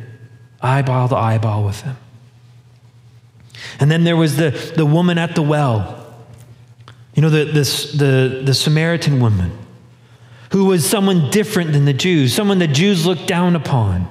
eyeball 0.61 1.09
to 1.11 1.17
eyeball 1.17 1.65
with 1.65 1.81
him. 1.83 1.97
And 3.79 3.93
then 3.93 4.03
there 4.03 4.17
was 4.17 4.37
the, 4.37 4.51
the 4.75 4.85
woman 4.85 5.17
at 5.17 5.37
the 5.37 5.43
well. 5.43 6.13
You 7.15 7.23
know, 7.23 7.31
the, 7.31 7.45
the, 7.45 7.97
the, 7.97 8.43
the 8.47 8.55
Samaritan 8.55 9.21
woman 9.21 9.57
who 10.51 10.65
was 10.65 10.85
someone 10.85 11.31
different 11.31 11.73
than 11.73 11.85
the 11.85 11.93
Jews, 11.93 12.35
someone 12.35 12.59
the 12.59 12.67
Jews 12.67 13.07
looked 13.07 13.29
down 13.29 13.55
upon. 13.55 14.09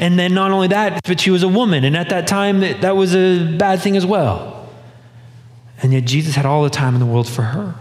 And 0.00 0.18
then 0.18 0.32
not 0.32 0.50
only 0.50 0.68
that, 0.68 1.02
but 1.04 1.20
she 1.20 1.30
was 1.30 1.42
a 1.42 1.48
woman. 1.48 1.84
And 1.84 1.94
at 1.94 2.08
that 2.08 2.26
time, 2.26 2.60
that 2.60 2.96
was 2.96 3.14
a 3.14 3.44
bad 3.58 3.82
thing 3.82 3.98
as 3.98 4.06
well. 4.06 4.66
And 5.82 5.92
yet 5.92 6.06
Jesus 6.06 6.34
had 6.34 6.46
all 6.46 6.64
the 6.64 6.70
time 6.70 6.94
in 6.94 7.00
the 7.00 7.06
world 7.06 7.28
for 7.28 7.42
her. 7.42 7.74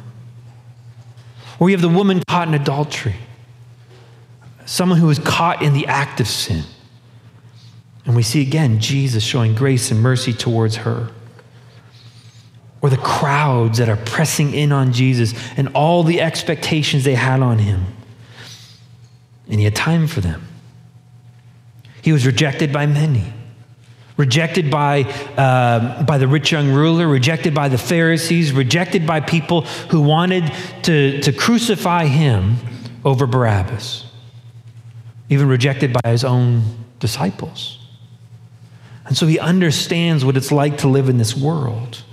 Or 1.60 1.70
you 1.70 1.76
have 1.76 1.82
the 1.82 1.88
woman 1.88 2.22
caught 2.28 2.50
in 2.50 2.54
adultery, 2.54 3.16
someone 4.66 5.00
who 5.00 5.08
was 5.08 5.18
caught 5.20 5.62
in 5.62 5.74
the 5.74 5.88
act 5.88 6.20
of 6.20 6.28
sin. 6.28 6.66
And 8.06 8.18
we 8.18 8.24
see 8.24 8.42
again 8.42 8.82
Jesus 8.82 9.24
showing 9.24 9.56
grace 9.56 9.90
and 9.90 10.02
mercy 10.02 10.34
towards 10.34 10.76
her. 10.78 11.12
Or 12.82 12.90
the 12.90 12.98
crowds 12.98 13.78
that 13.78 13.88
are 13.88 13.98
pressing 13.98 14.54
in 14.54 14.74
on 14.74 14.92
Jesus 14.92 15.34
and 15.56 15.70
all 15.70 16.04
the 16.04 16.20
expectations 16.20 17.06
they 17.06 17.16
had 17.16 17.40
on 17.40 17.60
him. 17.60 17.86
And 19.48 19.56
he 19.56 19.64
had 19.64 19.76
time 19.76 20.06
for 20.06 20.20
them. 20.20 20.49
He 22.02 22.12
was 22.12 22.26
rejected 22.26 22.72
by 22.72 22.86
many. 22.86 23.34
Rejected 24.18 24.70
by, 24.70 25.04
uh, 25.38 26.04
by 26.04 26.18
the 26.18 26.28
rich 26.28 26.52
young 26.52 26.74
ruler, 26.74 27.08
rejected 27.08 27.54
by 27.54 27.70
the 27.70 27.78
Pharisees, 27.78 28.52
rejected 28.52 29.08
by 29.08 29.22
people 29.22 29.62
who 29.92 30.02
wanted 30.02 30.52
to, 30.84 31.22
to 31.22 31.32
crucify 31.32 32.06
him 32.06 32.58
over 33.06 33.26
Barabbas, 33.26 34.06
even 35.30 35.48
rejected 35.48 35.94
by 35.94 36.12
his 36.12 36.26
own 36.26 36.64
disciples. 37.00 37.80
And 39.06 39.18
so 39.18 39.26
he 39.26 39.40
understands 39.40 40.26
what 40.26 40.36
it's 40.36 40.52
like 40.52 40.80
to 40.80 40.88
live 40.88 41.08
in 41.08 41.18
this 41.18 41.36
world. 41.36 42.04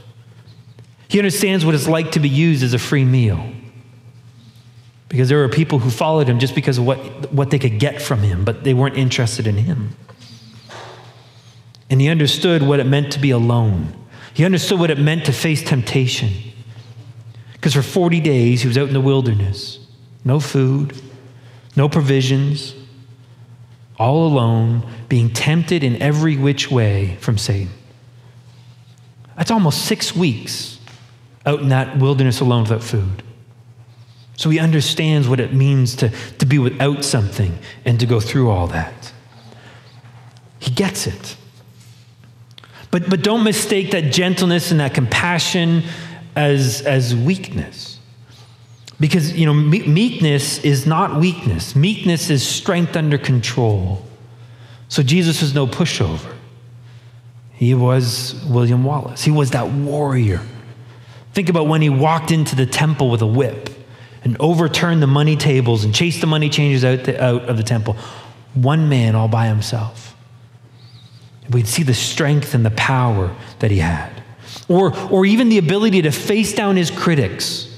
He 1.09 1.19
understands 1.19 1.65
what 1.65 1.75
it's 1.75 1.89
like 1.89 2.13
to 2.13 2.21
be 2.21 2.29
used 2.29 2.63
as 2.63 2.73
a 2.73 2.79
free 2.79 3.05
meal. 3.05 3.53
Because 5.09 5.29
there 5.29 5.39
were 5.39 5.49
people 5.49 5.79
who 5.79 5.91
followed 5.91 6.29
him 6.29 6.39
just 6.39 6.55
because 6.55 6.79
of 6.79 6.87
what, 6.87 6.99
what 7.33 7.51
they 7.51 7.59
could 7.59 7.79
get 7.79 8.03
from 8.03 8.21
him, 8.21 8.45
but 8.45 8.65
they 8.65 8.75
weren't 8.75 8.97
interested 8.97 9.47
in 9.47 9.57
him. 9.57 9.97
And 11.89 12.01
he 12.01 12.09
understood 12.09 12.63
what 12.63 12.81
it 12.81 12.85
meant 12.85 13.13
to 13.13 13.21
be 13.21 13.31
alone. 13.31 13.95
He 14.35 14.45
understood 14.45 14.81
what 14.81 14.91
it 14.91 14.99
meant 14.99 15.27
to 15.27 15.33
face 15.33 15.63
temptation. 15.63 16.33
Because 17.53 17.75
for 17.75 17.83
40 17.83 18.21
days, 18.21 18.63
he 18.63 18.69
was 18.69 18.77
out 18.77 18.89
in 18.89 18.95
the 18.95 19.01
wilderness 19.01 19.79
no 20.25 20.41
food, 20.41 21.01
no 21.77 21.89
provisions, 21.89 22.75
all 23.99 24.27
alone, 24.27 24.85
being 25.09 25.33
tempted 25.33 25.85
in 25.85 26.03
every 26.03 26.37
which 26.37 26.69
way 26.69 27.17
from 27.21 27.39
Satan. 27.39 27.71
That's 29.37 29.53
almost 29.53 29.85
six 29.85 30.17
weeks 30.17 30.81
out 31.45 31.61
in 31.61 31.69
that 31.69 31.99
wilderness 31.99 32.41
alone 32.41 32.63
without 32.63 32.83
food. 32.83 33.23
So 34.37 34.51
he 34.51 34.59
understands 34.59 35.29
what 35.29 35.41
it 35.41 35.53
means 35.55 35.97
to, 35.97 36.11
to 36.39 36.47
be 36.47 36.59
without 36.59 37.05
something 37.05 37.59
and 37.85 37.99
to 38.01 38.07
go 38.07 38.21
through 38.21 38.51
all 38.51 38.67
that. 38.69 39.13
He 40.59 40.71
gets 40.71 41.07
it. 41.07 41.37
But, 42.91 43.09
but 43.09 43.23
don't 43.23 43.45
mistake 43.45 43.91
that 43.93 44.13
gentleness 44.13 44.71
and 44.71 44.81
that 44.81 44.95
compassion 44.95 45.83
as, 46.35 46.83
as 46.83 47.17
weakness. 47.17 47.99
Because, 49.01 49.33
you 49.33 49.47
know, 49.47 49.55
meekness 49.55 50.59
is 50.65 50.87
not 50.87 51.19
weakness. 51.21 51.75
Meekness 51.75 52.31
is 52.31 52.47
strength 52.47 52.97
under 52.97 53.19
control. 53.19 54.03
So 54.89 55.03
Jesus 55.03 55.43
was 55.43 55.55
no 55.55 55.67
pushover. 55.67 56.35
He 57.53 57.75
was 57.75 58.43
William 58.47 58.85
Wallace. 58.85 59.25
He 59.25 59.31
was 59.31 59.51
that 59.51 59.69
warrior. 59.71 60.43
Think 61.33 61.49
about 61.49 61.67
when 61.67 61.83
he 61.83 61.91
walked 61.91 62.31
into 62.31 62.55
the 62.55 62.67
temple 62.67 63.11
with 63.11 63.23
a 63.23 63.27
whip 63.27 63.71
and 64.27 64.37
overturn 64.41 64.99
the 64.99 65.07
money 65.07 65.37
tables 65.37 65.85
and 65.85 65.95
chase 65.95 66.21
the 66.21 66.27
money 66.27 66.49
changers 66.49 66.85
out, 66.85 67.05
the, 67.05 67.23
out 67.23 67.45
of 67.45 67.57
the 67.57 67.63
temple. 67.63 67.97
One 68.55 68.89
man 68.89 69.15
all 69.15 69.29
by 69.29 69.47
himself. 69.47 70.17
We'd 71.49 71.69
see 71.69 71.85
the 71.85 71.95
strength 71.95 72.53
and 72.53 72.67
the 72.67 72.73
power 72.73 73.33
that 73.61 73.71
he 73.71 73.79
had. 73.79 74.11
Or, 74.67 74.93
or 75.13 75.25
even 75.25 75.49
the 75.49 75.59
ability 75.59 76.03
to 76.03 76.11
face 76.11 76.53
down 76.53 76.75
his 76.75 76.91
critics 76.91 77.73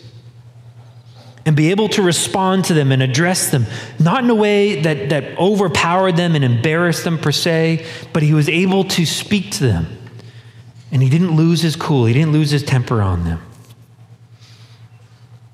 and 1.44 1.54
be 1.54 1.70
able 1.70 1.90
to 1.90 2.00
respond 2.00 2.64
to 2.64 2.72
them 2.72 2.92
and 2.92 3.02
address 3.02 3.50
them, 3.50 3.66
not 3.98 4.24
in 4.24 4.30
a 4.30 4.34
way 4.34 4.80
that, 4.80 5.10
that 5.10 5.38
overpowered 5.38 6.16
them 6.16 6.34
and 6.34 6.42
embarrassed 6.42 7.04
them 7.04 7.18
per 7.18 7.30
se, 7.30 7.84
but 8.14 8.22
he 8.22 8.32
was 8.32 8.48
able 8.48 8.84
to 8.84 9.04
speak 9.04 9.50
to 9.50 9.64
them. 9.64 9.98
And 10.92 11.02
he 11.02 11.10
didn't 11.10 11.36
lose 11.36 11.60
his 11.60 11.76
cool, 11.76 12.06
he 12.06 12.14
didn't 12.14 12.32
lose 12.32 12.50
his 12.50 12.62
temper 12.62 13.02
on 13.02 13.24
them. 13.24 13.42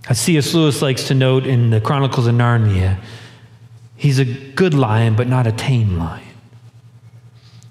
As 0.08 0.20
C.S. 0.20 0.52
Lewis 0.52 0.82
likes 0.82 1.04
to 1.04 1.14
note 1.14 1.46
in 1.46 1.70
the 1.70 1.80
Chronicles 1.80 2.26
of 2.26 2.34
Narnia, 2.34 3.02
he's 3.96 4.18
a 4.18 4.24
good 4.24 4.74
lion, 4.74 5.16
but 5.16 5.28
not 5.28 5.46
a 5.46 5.52
tame 5.52 5.96
lion. 5.96 6.22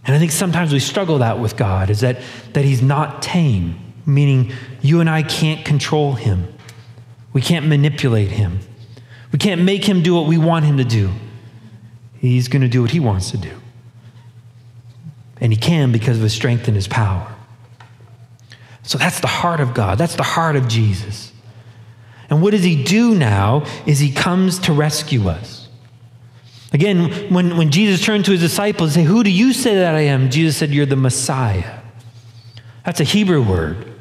And 0.06 0.16
I 0.16 0.20
think 0.20 0.32
sometimes 0.32 0.74
we 0.74 0.80
struggle 0.80 1.20
that 1.20 1.40
with 1.40 1.56
God, 1.56 1.90
is 1.90 2.02
that, 2.02 2.20
that 2.54 2.66
he's 2.66 2.82
not 2.82 3.22
tame, 3.22 3.94
meaning 4.06 4.52
you 4.82 5.00
and 5.00 5.10
I 5.10 5.24
can't 5.24 5.64
control 5.64 6.14
him. 6.14 6.48
We 7.34 7.42
can't 7.42 7.68
manipulate 7.68 8.30
him. 8.30 8.60
We 9.32 9.40
can't 9.40 9.62
make 9.62 9.86
him 9.86 10.04
do 10.04 10.14
what 10.16 10.28
we 10.28 10.38
want 10.38 10.66
him 10.66 10.78
to 10.78 10.84
do. 10.84 11.12
He's 12.20 12.48
going 12.48 12.62
to 12.62 12.68
do 12.68 12.82
what 12.82 12.92
he 12.92 13.00
wants 13.00 13.32
to 13.32 13.38
do. 13.38 13.52
And 15.42 15.52
he 15.52 15.58
can 15.58 15.92
because 15.92 16.18
of 16.18 16.24
his 16.24 16.34
strength 16.34 16.68
and 16.68 16.76
his 16.76 16.88
power. 16.88 17.34
So 18.84 18.98
that's 18.98 19.20
the 19.20 19.28
heart 19.28 19.60
of 19.60 19.74
God. 19.74 19.98
That's 19.98 20.16
the 20.16 20.24
heart 20.24 20.56
of 20.56 20.68
Jesus. 20.68 21.33
And 22.30 22.42
what 22.42 22.52
does 22.52 22.64
he 22.64 22.84
do 22.84 23.16
now 23.16 23.66
is 23.86 24.00
he 24.00 24.12
comes 24.12 24.60
to 24.60 24.74
rescue 24.74 25.28
us. 25.28 25.68
Again, 26.72 27.32
when, 27.32 27.56
when 27.56 27.70
Jesus 27.70 28.04
turned 28.04 28.26
to 28.26 28.32
his 28.32 28.42
disciples 28.42 28.96
and 28.96 29.06
said, 29.06 29.12
Who 29.12 29.24
do 29.24 29.30
you 29.30 29.54
say 29.54 29.76
that 29.76 29.94
I 29.94 30.02
am? 30.02 30.32
Jesus 30.32 30.58
said, 30.58 30.72
You're 30.72 30.88
the 30.88 30.96
Messiah. 30.96 31.82
That's 32.84 33.00
a 33.00 33.04
Hebrew 33.04 33.44
word, 33.44 33.94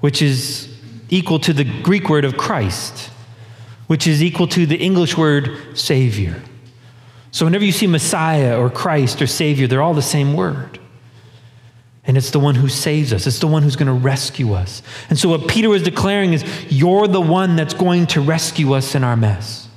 which 0.00 0.22
is 0.22 0.72
equal 1.10 1.40
to 1.40 1.52
the 1.52 1.64
Greek 1.64 2.08
word 2.08 2.24
of 2.24 2.36
Christ, 2.36 3.10
which 3.88 4.06
is 4.06 4.22
equal 4.22 4.46
to 4.48 4.64
the 4.64 4.76
English 4.76 5.16
word 5.16 5.76
Savior. 5.76 6.40
So 7.32 7.44
whenever 7.44 7.64
you 7.64 7.72
see 7.72 7.88
Messiah 7.88 8.58
or 8.58 8.70
Christ 8.70 9.20
or 9.20 9.26
Savior, 9.26 9.66
they're 9.66 9.82
all 9.82 9.94
the 9.94 10.02
same 10.02 10.34
word. 10.34 10.78
And 12.06 12.18
it's 12.18 12.30
the 12.30 12.38
one 12.38 12.54
who 12.54 12.68
saves 12.68 13.12
us. 13.12 13.26
It's 13.26 13.38
the 13.38 13.46
one 13.46 13.62
who's 13.62 13.76
going 13.76 13.86
to 13.86 13.92
rescue 13.92 14.52
us. 14.52 14.82
And 15.08 15.18
so, 15.18 15.28
what 15.28 15.48
Peter 15.48 15.70
was 15.70 15.82
declaring 15.82 16.34
is, 16.34 16.44
You're 16.68 17.08
the 17.08 17.20
one 17.20 17.56
that's 17.56 17.74
going 17.74 18.06
to 18.08 18.20
rescue 18.20 18.74
us 18.74 18.94
in 18.94 19.02
our 19.02 19.16
mess. 19.16 19.68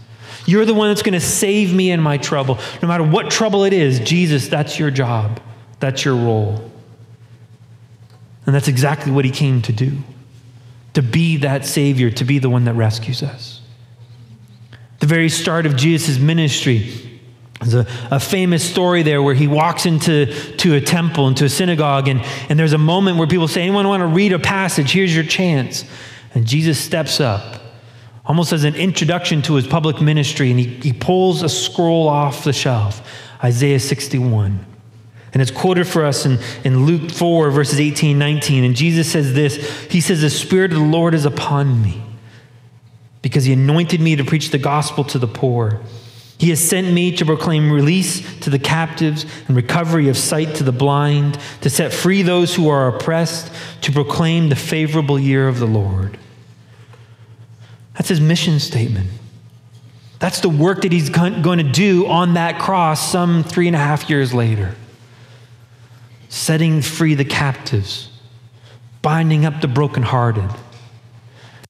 You're 0.46 0.66
the 0.66 0.74
one 0.74 0.90
that's 0.90 1.04
going 1.04 1.14
to 1.14 1.20
save 1.20 1.74
me 1.74 1.92
in 1.92 2.02
my 2.02 2.18
trouble. 2.18 2.58
No 2.82 2.88
matter 2.88 3.04
what 3.04 3.30
trouble 3.30 3.66
it 3.66 3.74
is, 3.74 4.00
Jesus, 4.00 4.48
that's 4.48 4.80
your 4.80 4.92
job. 4.92 5.42
That's 5.80 6.06
your 6.06 6.16
role. 6.16 6.72
And 8.46 8.56
that's 8.56 8.70
exactly 8.70 9.12
what 9.12 9.26
he 9.26 9.32
came 9.32 9.62
to 9.64 9.74
do 9.74 9.98
to 10.94 11.04
be 11.04 11.38
that 11.38 11.64
Savior, 11.64 12.10
to 12.10 12.24
be 12.24 12.40
the 12.40 12.50
one 12.50 12.64
that 12.64 12.74
rescues 12.74 13.22
us. 13.22 13.62
The 15.00 15.06
very 15.06 15.30
start 15.30 15.68
of 15.68 15.76
Jesus' 15.76 16.18
ministry, 16.18 17.17
there's 17.60 17.74
a, 17.74 17.88
a, 18.12 18.20
famous 18.20 18.64
story 18.64 19.02
there 19.02 19.22
where 19.24 19.34
he 19.34 19.48
walks 19.48 19.86
into 19.86 20.28
to 20.58 20.76
a 20.76 20.82
temple, 20.82 21.28
into 21.28 21.46
a 21.46 21.50
synagogue, 21.50 22.08
and, 22.08 22.22
and 22.50 22.60
there's 22.60 22.74
a 22.74 22.78
moment 22.78 23.18
where 23.18 23.28
people 23.28 23.48
say, 23.48 23.62
Anyone 23.64 23.88
want 23.88 24.02
to 24.02 24.08
read 24.08 24.32
a 24.32 24.40
passage? 24.40 24.92
Here's 24.92 25.14
your 25.16 25.24
chance. 25.24 25.84
And 26.36 26.46
Jesus 26.46 26.80
steps 26.80 27.20
up, 27.20 27.62
almost 28.26 28.54
as 28.54 28.64
an 28.64 28.76
introduction 28.76 29.42
to 29.44 29.56
his 29.56 29.66
public 29.66 30.00
ministry, 30.02 30.52
and 30.52 30.60
he, 30.60 30.68
he 30.68 30.94
pulls 30.94 31.42
a 31.42 31.50
scroll 31.50 32.08
off 32.08 32.44
the 32.44 32.54
shelf 32.54 33.02
Isaiah 33.44 33.80
61. 33.80 34.66
And 35.34 35.42
it's 35.42 35.52
quoted 35.52 35.88
for 35.88 36.06
us 36.06 36.26
in, 36.26 36.40
in 36.64 36.86
Luke 36.86 37.12
4, 37.12 37.52
verses 37.52 37.80
18 37.80 38.18
19. 38.18 38.64
And 38.64 38.76
Jesus 38.76 39.12
says 39.12 39.34
this 39.34 39.58
He 39.90 40.02
says, 40.02 40.22
The 40.22 40.30
Spirit 40.30 40.72
of 40.74 40.80
the 40.80 40.86
Lord 40.86 41.14
is 41.14 41.26
upon 41.26 41.82
me 41.82 42.04
because 43.22 43.46
He 43.46 43.54
anointed 43.54 44.00
me 44.00 44.16
to 44.16 44.24
preach 44.24 44.52
the 44.52 44.58
gospel 44.58 45.04
to 45.06 45.20
the 45.20 45.28
poor. 45.28 45.82
He 46.40 46.50
has 46.50 46.64
sent 46.64 46.94
me 46.94 47.12
to 47.18 47.26
proclaim 47.26 47.72
release 47.72 48.40
to 48.42 48.52
the 48.52 48.60
captives 48.60 49.26
and 49.48 49.56
recovery 49.56 50.08
of 50.08 50.18
sight 50.18 50.56
to 50.56 50.64
the 50.64 50.72
blind, 50.72 51.40
to 51.62 51.70
set 51.70 51.92
free 51.92 52.22
those 52.22 52.54
who 52.54 52.70
are 52.70 52.88
oppressed, 52.88 53.52
to 53.82 53.92
proclaim 53.92 54.50
the 54.50 54.56
favorable 54.56 55.18
year 55.18 55.48
of 55.48 55.60
the 55.60 55.66
Lord. 55.66 56.18
That's 57.96 58.10
his 58.10 58.22
mission 58.22 58.60
statement. 58.60 59.10
That's 60.20 60.40
the 60.42 60.50
work 60.50 60.82
that 60.84 60.92
he's 60.92 61.10
going 61.10 61.44
to 61.44 61.64
do 61.64 62.06
on 62.06 62.36
that 62.36 62.60
cross 62.60 63.12
some 63.12 63.44
three 63.44 63.68
and 63.68 63.76
a 63.76 63.80
half 63.80 64.10
years 64.10 64.34
later. 64.34 64.76
Setting 66.30 66.82
free 66.82 67.16
the 67.16 67.26
captives, 67.26 68.12
binding 69.02 69.46
up 69.46 69.62
the 69.62 69.68
brokenhearted. 69.68 70.50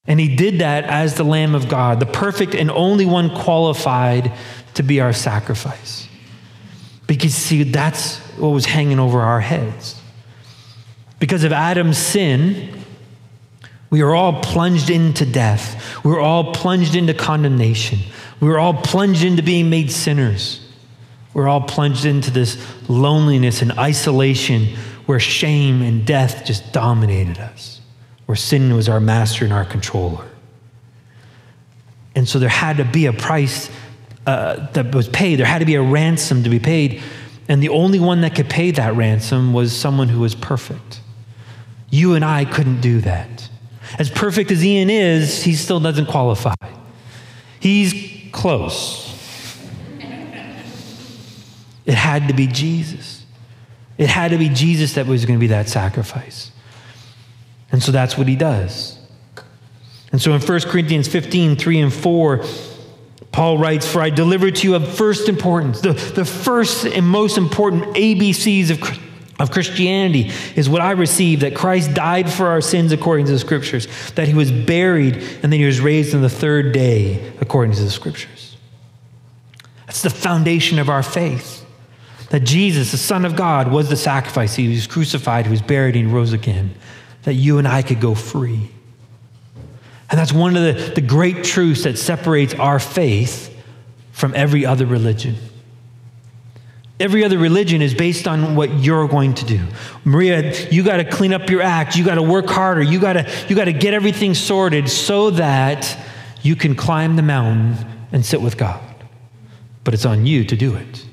And 0.07 0.19
he 0.19 0.35
did 0.35 0.59
that 0.59 0.85
as 0.85 1.15
the 1.15 1.23
Lamb 1.23 1.53
of 1.53 1.67
God, 1.67 1.99
the 1.99 2.05
perfect 2.05 2.55
and 2.55 2.71
only 2.71 3.05
one 3.05 3.29
qualified 3.29 4.31
to 4.75 4.83
be 4.83 5.01
our 5.01 5.13
sacrifice. 5.13 6.07
Because, 7.07 7.33
see, 7.33 7.63
that's 7.63 8.19
what 8.37 8.49
was 8.49 8.65
hanging 8.65 8.99
over 8.99 9.19
our 9.19 9.41
heads. 9.41 10.01
Because 11.19 11.43
of 11.43 11.51
Adam's 11.51 11.97
sin, 11.97 12.83
we 13.89 14.01
are 14.01 14.13
all 14.13 14.41
plunged 14.41 14.89
into 14.89 15.25
death. 15.25 16.03
We 16.03 16.11
are 16.11 16.19
all 16.19 16.53
plunged 16.53 16.95
into 16.95 17.13
condemnation. 17.13 17.99
We 18.39 18.49
are 18.49 18.59
all 18.59 18.73
plunged 18.73 19.23
into 19.23 19.41
being 19.41 19.69
made 19.69 19.91
sinners. 19.91 20.63
We're 21.33 21.47
all 21.47 21.61
plunged 21.61 22.05
into 22.05 22.31
this 22.31 22.57
loneliness 22.89 23.61
and 23.61 23.71
isolation 23.73 24.75
where 25.05 25.19
shame 25.19 25.81
and 25.81 26.05
death 26.05 26.45
just 26.45 26.73
dominated 26.73 27.37
us, 27.37 27.79
where 28.27 28.35
sin 28.35 28.75
was 28.75 28.87
our 28.87 28.99
master 28.99 29.43
and 29.43 29.53
our 29.53 29.65
controller. 29.65 30.25
And 32.13 32.27
so 32.27 32.39
there 32.39 32.49
had 32.49 32.77
to 32.77 32.85
be 32.85 33.07
a 33.07 33.13
price 33.13 33.69
uh, 34.25 34.67
that 34.73 34.93
was 34.93 35.07
paid, 35.07 35.39
there 35.39 35.45
had 35.45 35.59
to 35.59 35.65
be 35.65 35.75
a 35.75 35.81
ransom 35.81 36.43
to 36.43 36.49
be 36.49 36.59
paid. 36.59 37.01
And 37.49 37.63
the 37.63 37.69
only 37.69 37.99
one 37.99 38.21
that 38.21 38.35
could 38.35 38.49
pay 38.49 38.71
that 38.71 38.95
ransom 38.95 39.53
was 39.53 39.73
someone 39.73 40.09
who 40.09 40.19
was 40.19 40.35
perfect. 40.35 40.99
You 41.89 42.13
and 42.15 42.25
I 42.25 42.43
couldn't 42.43 42.81
do 42.81 42.99
that. 43.01 43.49
As 43.97 44.09
perfect 44.09 44.51
as 44.51 44.65
Ian 44.65 44.89
is, 44.89 45.43
he 45.43 45.55
still 45.55 45.79
doesn't 45.79 46.07
qualify. 46.07 46.55
He's 47.61 48.29
close. 48.33 49.05
It 51.85 51.93
had 51.93 52.27
to 52.27 52.33
be 52.33 52.47
Jesus. 52.47 53.25
It 53.97 54.09
had 54.09 54.31
to 54.31 54.37
be 54.37 54.49
Jesus 54.49 54.95
that 54.95 55.07
was 55.07 55.25
going 55.25 55.39
to 55.39 55.41
be 55.41 55.47
that 55.47 55.69
sacrifice. 55.69 56.51
And 57.71 57.81
so 57.81 57.91
that's 57.91 58.17
what 58.17 58.27
he 58.27 58.35
does. 58.35 58.97
And 60.11 60.21
so 60.21 60.33
in 60.33 60.41
1 60.41 60.61
Corinthians 60.61 61.07
15, 61.07 61.57
3 61.57 61.79
and 61.81 61.93
4, 61.93 62.45
Paul 63.31 63.57
writes, 63.57 63.85
For 63.85 64.01
I 64.01 64.09
delivered 64.09 64.55
to 64.57 64.67
you 64.67 64.75
of 64.75 64.87
first 64.87 65.27
importance, 65.27 65.81
the, 65.81 65.93
the 65.93 66.25
first 66.25 66.85
and 66.85 67.05
most 67.05 67.37
important 67.37 67.95
ABCs 67.95 68.71
of 68.71 68.79
of 69.39 69.51
Christianity 69.51 70.31
is 70.55 70.67
what 70.67 70.81
I 70.81 70.91
received 70.91 71.43
that 71.43 71.55
Christ 71.55 71.93
died 71.93 72.31
for 72.31 72.47
our 72.47 72.61
sins 72.61 72.91
according 72.91 73.27
to 73.27 73.31
the 73.31 73.39
scriptures, 73.39 73.87
that 74.13 74.27
he 74.27 74.33
was 74.33 74.51
buried, 74.51 75.15
and 75.15 75.53
then 75.53 75.59
he 75.59 75.65
was 75.65 75.79
raised 75.79 76.15
on 76.15 76.21
the 76.21 76.29
third 76.29 76.71
day 76.71 77.31
according 77.39 77.75
to 77.75 77.83
the 77.83 77.91
scriptures. 77.91 78.57
That's 79.85 80.01
the 80.01 80.09
foundation 80.09 80.79
of 80.79 80.89
our 80.89 81.03
faith. 81.03 81.65
That 82.29 82.41
Jesus, 82.41 82.91
the 82.91 82.97
Son 82.97 83.23
of 83.23 83.35
God, 83.35 83.71
was 83.71 83.89
the 83.89 83.95
sacrifice. 83.95 84.55
He 84.55 84.67
was 84.69 84.87
crucified, 84.87 85.45
he 85.45 85.51
was 85.51 85.61
buried, 85.61 85.95
and 85.95 86.07
he 86.07 86.13
rose 86.13 86.33
again, 86.33 86.73
that 87.27 87.33
you 87.33 87.57
and 87.57 87.67
I 87.67 87.81
could 87.81 87.99
go 87.99 88.15
free. 88.15 88.69
And 90.09 90.17
that's 90.17 90.31
one 90.31 90.55
of 90.55 90.63
the, 90.63 90.93
the 90.95 91.01
great 91.01 91.43
truths 91.43 91.83
that 91.83 91.97
separates 91.97 92.53
our 92.53 92.79
faith 92.79 93.53
from 94.13 94.33
every 94.33 94.65
other 94.65 94.85
religion. 94.85 95.35
Every 97.01 97.25
other 97.25 97.37
religion 97.37 97.81
is 97.81 97.93
based 97.93 98.29
on 98.29 98.55
what 98.55 98.79
you're 98.79 99.09
going 99.09 99.33
to 99.33 99.45
do. 99.45 99.59
Maria, 100.05 100.69
you 100.69 100.83
got 100.85 100.97
to 100.97 101.03
clean 101.03 101.33
up 101.33 101.49
your 101.49 101.61
act. 101.61 101.97
You 101.97 102.05
got 102.05 102.15
to 102.15 102.21
work 102.21 102.47
harder. 102.47 102.81
You 102.81 102.97
got 102.97 103.13
to 103.13 103.29
you 103.49 103.57
got 103.57 103.65
to 103.65 103.73
get 103.73 103.93
everything 103.93 104.33
sorted 104.33 104.87
so 104.87 105.31
that 105.31 105.97
you 106.43 106.55
can 106.55 106.75
climb 106.75 107.17
the 107.17 107.23
mountain 107.23 107.75
and 108.13 108.25
sit 108.25 108.41
with 108.41 108.55
God. 108.55 108.81
But 109.83 109.93
it's 109.93 110.05
on 110.05 110.25
you 110.25 110.45
to 110.45 110.55
do 110.55 110.75
it. 110.75 111.05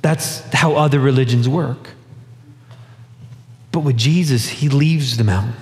That's 0.00 0.40
how 0.54 0.76
other 0.76 0.98
religions 0.98 1.50
work. 1.50 1.90
But 3.72 3.80
with 3.80 3.96
Jesus, 3.96 4.48
he 4.48 4.68
leaves 4.68 5.16
the 5.16 5.24
mountain. 5.24 5.54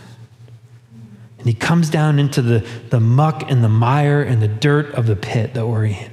And 1.38 1.46
he 1.46 1.54
comes 1.54 1.90
down 1.90 2.18
into 2.18 2.42
the, 2.42 2.66
the 2.90 3.00
muck 3.00 3.50
and 3.50 3.62
the 3.62 3.68
mire 3.68 4.22
and 4.22 4.42
the 4.42 4.48
dirt 4.48 4.94
of 4.94 5.06
the 5.06 5.16
pit 5.16 5.54
that 5.54 5.66
we're 5.66 5.86
in. 5.86 6.10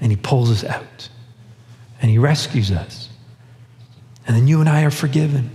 And 0.00 0.12
he 0.12 0.16
pulls 0.16 0.50
us 0.50 0.64
out 0.64 1.08
and 2.00 2.10
he 2.10 2.18
rescues 2.18 2.70
us. 2.70 3.08
And 4.26 4.36
then 4.36 4.46
you 4.46 4.60
and 4.60 4.68
I 4.68 4.84
are 4.84 4.90
forgiven. 4.90 5.50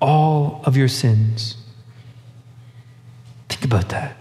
All 0.00 0.62
of 0.64 0.76
your 0.76 0.88
sins. 0.88 1.56
Think 3.48 3.64
about 3.64 3.88
that. 3.88 4.16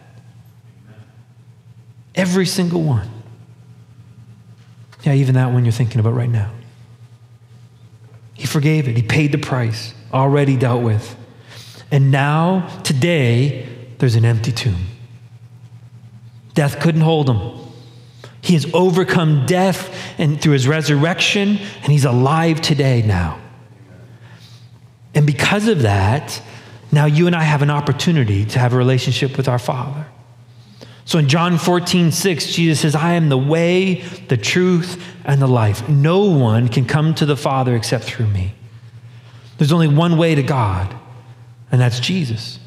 Every 2.15 2.45
single 2.45 2.81
one. 2.81 3.09
Yeah, 5.03 5.13
even 5.13 5.35
that 5.35 5.51
one 5.51 5.63
you're 5.63 5.71
thinking 5.71 5.99
about 5.99 6.15
right 6.15 6.29
now. 6.29 6.51
He 8.37 8.45
forgave 8.45 8.87
it, 8.87 8.95
He 8.95 9.03
paid 9.03 9.31
the 9.31 9.37
price, 9.37 9.93
already 10.13 10.55
dealt 10.55 10.83
with. 10.83 11.15
And 11.91 12.11
now, 12.11 12.67
today, 12.83 13.67
there's 13.97 14.15
an 14.15 14.25
empty 14.25 14.51
tomb. 14.51 14.87
Death 16.53 16.79
couldn't 16.79 17.01
hold 17.01 17.29
him. 17.29 17.51
He 18.41 18.53
has 18.53 18.65
overcome 18.73 19.45
death 19.45 19.95
and 20.17 20.41
through 20.41 20.53
his 20.53 20.67
resurrection, 20.67 21.57
and 21.57 21.91
he's 21.91 22.05
alive 22.05 22.61
today 22.61 23.01
now. 23.01 23.39
And 25.13 25.25
because 25.25 25.67
of 25.67 25.81
that, 25.81 26.41
now 26.91 27.05
you 27.05 27.27
and 27.27 27.35
I 27.35 27.43
have 27.43 27.61
an 27.61 27.69
opportunity 27.69 28.45
to 28.45 28.59
have 28.59 28.73
a 28.73 28.77
relationship 28.77 29.35
with 29.35 29.47
our 29.47 29.59
Father. 29.59 30.05
So 31.07 31.19
in 31.19 31.29
John 31.29 31.57
14, 31.57 32.11
6, 32.11 32.47
Jesus 32.47 32.81
says, 32.81 32.93
I 32.93 33.13
am 33.13 33.29
the 33.29 33.37
way, 33.37 34.01
the 34.27 34.35
truth, 34.35 35.01
and 35.23 35.41
the 35.41 35.47
life. 35.47 35.87
No 35.87 36.25
one 36.25 36.67
can 36.67 36.83
come 36.83 37.15
to 37.15 37.25
the 37.25 37.37
Father 37.37 37.77
except 37.77 38.03
through 38.03 38.27
me. 38.27 38.53
There's 39.57 39.71
only 39.71 39.87
one 39.87 40.17
way 40.17 40.35
to 40.35 40.43
God, 40.43 40.93
and 41.71 41.79
that's 41.79 42.01
Jesus. 42.01 42.59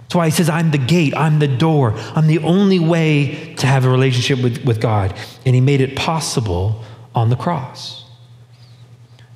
That's 0.00 0.14
why 0.14 0.24
he 0.24 0.30
says, 0.30 0.48
I'm 0.48 0.70
the 0.70 0.78
gate, 0.78 1.14
I'm 1.14 1.38
the 1.38 1.54
door, 1.54 1.92
I'm 2.14 2.28
the 2.28 2.38
only 2.38 2.78
way 2.78 3.54
to 3.56 3.66
have 3.66 3.84
a 3.84 3.90
relationship 3.90 4.42
with, 4.42 4.64
with 4.64 4.80
God. 4.80 5.14
And 5.44 5.54
he 5.54 5.60
made 5.60 5.82
it 5.82 5.96
possible 5.96 6.82
on 7.14 7.28
the 7.28 7.36
cross. 7.36 8.06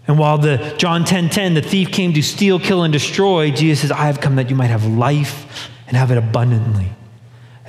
And 0.09 0.19
while 0.19 0.39
the 0.39 0.75
John 0.79 1.05
10 1.05 1.29
10, 1.29 1.53
the 1.53 1.61
thief 1.61 1.93
came 1.93 2.15
to 2.15 2.23
steal, 2.23 2.59
kill, 2.59 2.85
and 2.85 2.93
destroy, 2.93 3.51
Jesus 3.51 3.83
says, 3.83 3.93
I 3.93 4.07
have 4.07 4.23
come 4.23 4.37
that 4.37 4.49
you 4.49 4.57
might 4.57 4.69
have 4.69 4.87
life 4.87 5.69
and 5.87 5.95
have 5.95 6.11
it 6.11 6.17
abundantly. 6.17 6.91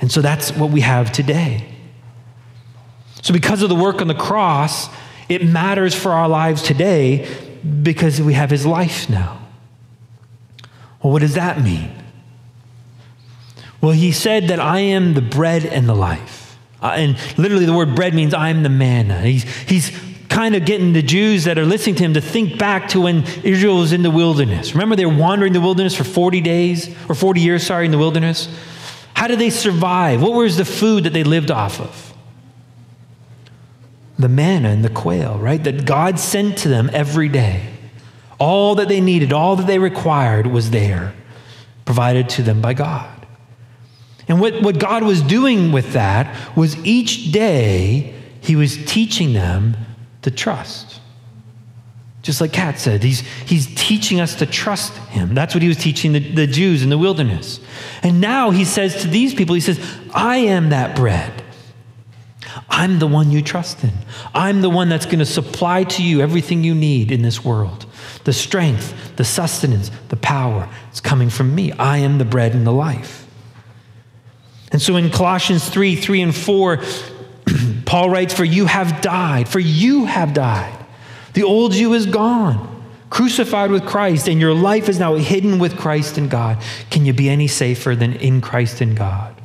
And 0.02 0.10
so 0.10 0.20
that's 0.20 0.50
what 0.52 0.70
we 0.70 0.80
have 0.80 1.12
today. 1.12 1.64
So, 3.22 3.32
because 3.32 3.62
of 3.62 3.68
the 3.68 3.76
work 3.76 4.00
on 4.00 4.08
the 4.08 4.14
cross, 4.14 4.88
it 5.28 5.46
matters 5.46 5.94
for 5.94 6.10
our 6.10 6.28
lives 6.28 6.60
today 6.60 7.28
because 7.82 8.20
we 8.20 8.34
have 8.34 8.50
his 8.50 8.66
life 8.66 9.08
now. 9.08 9.40
Well, 11.02 11.12
what 11.12 11.20
does 11.20 11.36
that 11.36 11.62
mean? 11.62 11.90
Well, 13.80 13.92
he 13.92 14.10
said 14.10 14.48
that 14.48 14.58
I 14.58 14.80
am 14.80 15.14
the 15.14 15.22
bread 15.22 15.64
and 15.64 15.88
the 15.88 15.94
life. 15.94 16.58
Uh, 16.82 16.94
and 16.96 17.38
literally, 17.38 17.64
the 17.64 17.72
word 17.72 17.94
bread 17.94 18.12
means 18.12 18.34
I'm 18.34 18.64
the 18.64 18.68
manna. 18.68 19.20
He's, 19.20 19.44
he's 19.44 19.96
kind 20.28 20.56
of 20.56 20.64
getting 20.64 20.92
the 20.94 21.02
Jews 21.02 21.44
that 21.44 21.58
are 21.58 21.64
listening 21.64 21.94
to 21.96 22.02
him 22.02 22.14
to 22.14 22.20
think 22.20 22.58
back 22.58 22.88
to 22.88 23.02
when 23.02 23.22
Israel 23.44 23.78
was 23.78 23.92
in 23.92 24.02
the 24.02 24.10
wilderness. 24.10 24.74
Remember, 24.74 24.96
they 24.96 25.06
were 25.06 25.16
wandering 25.16 25.52
the 25.52 25.60
wilderness 25.60 25.94
for 25.94 26.04
40 26.04 26.40
days, 26.40 26.92
or 27.08 27.14
40 27.14 27.40
years, 27.40 27.64
sorry, 27.64 27.84
in 27.84 27.92
the 27.92 27.98
wilderness? 27.98 28.48
How 29.22 29.28
did 29.28 29.38
they 29.38 29.50
survive? 29.50 30.20
What 30.20 30.32
was 30.32 30.56
the 30.56 30.64
food 30.64 31.04
that 31.04 31.12
they 31.12 31.22
lived 31.22 31.52
off 31.52 31.80
of? 31.80 32.12
The 34.18 34.28
manna 34.28 34.70
and 34.70 34.84
the 34.84 34.90
quail, 34.90 35.38
right? 35.38 35.62
That 35.62 35.84
God 35.84 36.18
sent 36.18 36.58
to 36.58 36.68
them 36.68 36.90
every 36.92 37.28
day. 37.28 37.68
All 38.40 38.74
that 38.74 38.88
they 38.88 39.00
needed, 39.00 39.32
all 39.32 39.54
that 39.54 39.68
they 39.68 39.78
required 39.78 40.48
was 40.48 40.72
there, 40.72 41.14
provided 41.84 42.30
to 42.30 42.42
them 42.42 42.60
by 42.60 42.74
God. 42.74 43.24
And 44.26 44.40
what, 44.40 44.60
what 44.60 44.80
God 44.80 45.04
was 45.04 45.22
doing 45.22 45.70
with 45.70 45.92
that 45.92 46.56
was 46.56 46.76
each 46.84 47.30
day 47.30 48.20
he 48.40 48.56
was 48.56 48.84
teaching 48.86 49.34
them 49.34 49.76
to 50.22 50.32
trust. 50.32 51.00
Just 52.22 52.40
like 52.40 52.52
Kat 52.52 52.78
said, 52.78 53.02
he's, 53.02 53.20
he's 53.20 53.66
teaching 53.74 54.20
us 54.20 54.36
to 54.36 54.46
trust 54.46 54.96
him. 55.08 55.34
That's 55.34 55.54
what 55.54 55.62
he 55.62 55.68
was 55.68 55.76
teaching 55.76 56.12
the, 56.12 56.20
the 56.20 56.46
Jews 56.46 56.84
in 56.84 56.88
the 56.88 56.98
wilderness. 56.98 57.58
And 58.02 58.20
now 58.20 58.50
he 58.50 58.64
says 58.64 59.02
to 59.02 59.08
these 59.08 59.34
people, 59.34 59.56
he 59.56 59.60
says, 59.60 59.80
I 60.14 60.36
am 60.36 60.70
that 60.70 60.94
bread. 60.94 61.42
I'm 62.68 63.00
the 63.00 63.08
one 63.08 63.30
you 63.30 63.42
trust 63.42 63.82
in. 63.82 63.92
I'm 64.34 64.62
the 64.62 64.70
one 64.70 64.88
that's 64.88 65.04
going 65.04 65.18
to 65.18 65.26
supply 65.26 65.84
to 65.84 66.02
you 66.02 66.20
everything 66.20 66.62
you 66.62 66.74
need 66.74 67.10
in 67.10 67.22
this 67.22 67.44
world. 67.44 67.86
The 68.24 68.32
strength, 68.32 69.16
the 69.16 69.24
sustenance, 69.24 69.90
the 70.08 70.16
power 70.16 70.68
it's 70.90 71.00
coming 71.00 71.28
from 71.28 71.54
me. 71.54 71.72
I 71.72 71.98
am 71.98 72.18
the 72.18 72.24
bread 72.24 72.54
and 72.54 72.66
the 72.66 72.72
life. 72.72 73.26
And 74.70 74.80
so 74.80 74.96
in 74.96 75.10
Colossians 75.10 75.68
3 75.68 75.96
3 75.96 76.22
and 76.22 76.34
4, 76.34 76.82
Paul 77.84 78.10
writes, 78.10 78.32
For 78.32 78.44
you 78.44 78.66
have 78.66 79.00
died, 79.02 79.48
for 79.48 79.58
you 79.58 80.04
have 80.04 80.32
died. 80.32 80.81
The 81.34 81.42
old 81.42 81.74
you 81.74 81.94
is 81.94 82.06
gone, 82.06 82.84
crucified 83.10 83.70
with 83.70 83.86
Christ, 83.86 84.28
and 84.28 84.40
your 84.40 84.54
life 84.54 84.88
is 84.88 84.98
now 84.98 85.14
hidden 85.14 85.58
with 85.58 85.76
Christ 85.76 86.18
in 86.18 86.28
God. 86.28 86.62
Can 86.90 87.04
you 87.04 87.12
be 87.12 87.28
any 87.28 87.48
safer 87.48 87.94
than 87.94 88.14
in 88.14 88.40
Christ 88.40 88.82
in 88.82 88.94
God? 88.94 89.40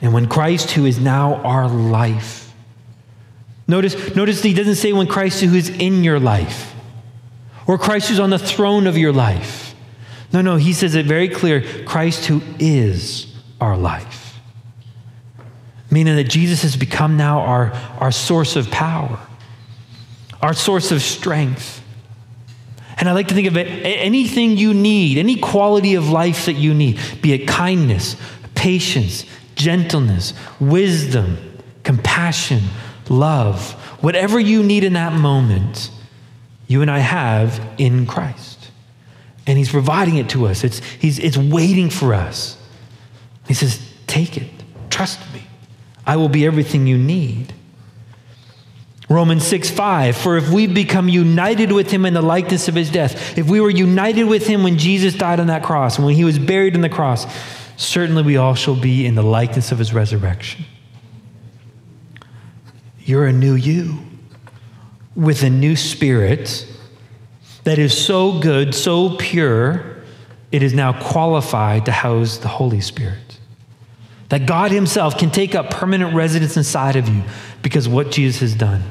And 0.00 0.12
when 0.12 0.28
Christ, 0.28 0.72
who 0.72 0.84
is 0.86 0.98
now 0.98 1.36
our 1.36 1.68
life, 1.68 2.52
notice, 3.66 4.14
notice 4.14 4.42
he 4.42 4.54
doesn't 4.54 4.76
say 4.76 4.92
when 4.92 5.06
Christ 5.06 5.40
who 5.40 5.54
is 5.54 5.70
in 5.70 6.04
your 6.04 6.20
life, 6.20 6.74
or 7.66 7.78
Christ 7.78 8.08
who's 8.08 8.20
on 8.20 8.30
the 8.30 8.38
throne 8.38 8.86
of 8.86 8.96
your 8.96 9.12
life. 9.12 9.74
No, 10.32 10.42
no, 10.42 10.56
he 10.56 10.72
says 10.72 10.94
it 10.94 11.06
very 11.06 11.28
clear 11.28 11.84
Christ 11.84 12.26
who 12.26 12.42
is 12.58 13.34
our 13.60 13.76
life. 13.76 14.15
Meaning 15.90 16.16
that 16.16 16.24
Jesus 16.24 16.62
has 16.62 16.76
become 16.76 17.16
now 17.16 17.40
our, 17.40 17.72
our 18.00 18.12
source 18.12 18.56
of 18.56 18.70
power, 18.70 19.18
our 20.42 20.54
source 20.54 20.90
of 20.90 21.00
strength. 21.02 21.82
And 22.98 23.08
I 23.08 23.12
like 23.12 23.28
to 23.28 23.34
think 23.34 23.46
of 23.46 23.56
it 23.56 23.66
anything 23.84 24.56
you 24.56 24.74
need, 24.74 25.18
any 25.18 25.36
quality 25.36 25.94
of 25.94 26.08
life 26.08 26.46
that 26.46 26.54
you 26.54 26.74
need, 26.74 26.98
be 27.22 27.32
it 27.32 27.46
kindness, 27.46 28.16
patience, 28.54 29.24
gentleness, 29.54 30.34
wisdom, 30.58 31.38
compassion, 31.82 32.62
love, 33.08 33.72
whatever 34.02 34.40
you 34.40 34.62
need 34.62 34.84
in 34.84 34.94
that 34.94 35.12
moment, 35.12 35.90
you 36.66 36.82
and 36.82 36.90
I 36.90 36.98
have 36.98 37.60
in 37.78 38.06
Christ. 38.06 38.70
And 39.46 39.56
He's 39.56 39.70
providing 39.70 40.16
it 40.16 40.28
to 40.30 40.46
us, 40.46 40.64
it's, 40.64 40.78
he's, 40.78 41.18
it's 41.18 41.36
waiting 41.36 41.90
for 41.90 42.14
us. 42.14 42.56
He 43.46 43.54
says, 43.54 43.80
Take 44.06 44.36
it, 44.36 44.50
trust 44.90 45.20
me. 45.32 45.45
I 46.06 46.16
will 46.16 46.28
be 46.28 46.46
everything 46.46 46.86
you 46.86 46.96
need. 46.96 47.52
Romans 49.08 49.46
6 49.46 49.70
5, 49.70 50.16
for 50.16 50.36
if 50.36 50.50
we 50.50 50.66
become 50.66 51.08
united 51.08 51.70
with 51.70 51.90
him 51.90 52.04
in 52.04 52.14
the 52.14 52.22
likeness 52.22 52.66
of 52.68 52.74
his 52.74 52.90
death, 52.90 53.38
if 53.38 53.48
we 53.48 53.60
were 53.60 53.70
united 53.70 54.24
with 54.24 54.46
him 54.46 54.62
when 54.62 54.78
Jesus 54.78 55.14
died 55.14 55.38
on 55.38 55.46
that 55.46 55.62
cross 55.62 55.96
and 55.96 56.04
when 56.04 56.14
he 56.14 56.24
was 56.24 56.38
buried 56.38 56.74
in 56.74 56.80
the 56.80 56.88
cross, 56.88 57.26
certainly 57.76 58.22
we 58.22 58.36
all 58.36 58.54
shall 58.54 58.74
be 58.74 59.06
in 59.06 59.14
the 59.14 59.22
likeness 59.22 59.70
of 59.70 59.78
his 59.78 59.94
resurrection. 59.94 60.64
You're 62.98 63.26
a 63.26 63.32
new 63.32 63.54
you 63.54 63.98
with 65.14 65.44
a 65.44 65.50
new 65.50 65.76
spirit 65.76 66.66
that 67.62 67.78
is 67.78 67.96
so 67.96 68.40
good, 68.40 68.74
so 68.74 69.16
pure, 69.16 69.96
it 70.50 70.62
is 70.62 70.74
now 70.74 71.00
qualified 71.00 71.84
to 71.86 71.92
house 71.92 72.38
the 72.38 72.48
Holy 72.48 72.80
Spirit. 72.80 73.35
That 74.28 74.46
God 74.46 74.72
Himself 74.72 75.18
can 75.18 75.30
take 75.30 75.54
up 75.54 75.70
permanent 75.70 76.14
residence 76.14 76.56
inside 76.56 76.96
of 76.96 77.08
you 77.08 77.22
because 77.62 77.88
what 77.88 78.10
Jesus 78.10 78.40
has 78.40 78.54
done, 78.54 78.82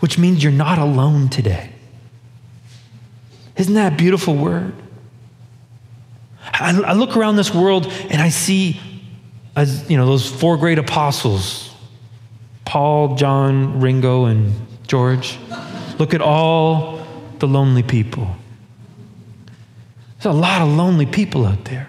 which 0.00 0.18
means 0.18 0.42
you're 0.42 0.52
not 0.52 0.78
alone 0.78 1.28
today. 1.28 1.70
Isn't 3.56 3.74
that 3.74 3.92
a 3.94 3.96
beautiful 3.96 4.36
word? 4.36 4.74
I, 6.42 6.78
I 6.82 6.92
look 6.92 7.16
around 7.16 7.36
this 7.36 7.54
world 7.54 7.86
and 8.10 8.20
I 8.20 8.28
see, 8.28 8.80
as 9.56 9.88
you 9.90 9.96
know, 9.96 10.06
those 10.06 10.28
four 10.28 10.56
great 10.56 10.78
apostles 10.78 11.70
Paul, 12.64 13.14
John, 13.16 13.80
Ringo, 13.80 14.24
and 14.24 14.52
George. 14.86 15.38
Look 15.98 16.14
at 16.14 16.20
all 16.20 17.06
the 17.38 17.46
lonely 17.46 17.82
people. 17.82 18.34
There's 20.16 20.34
a 20.34 20.38
lot 20.38 20.62
of 20.62 20.68
lonely 20.68 21.06
people 21.06 21.44
out 21.44 21.64
there. 21.66 21.88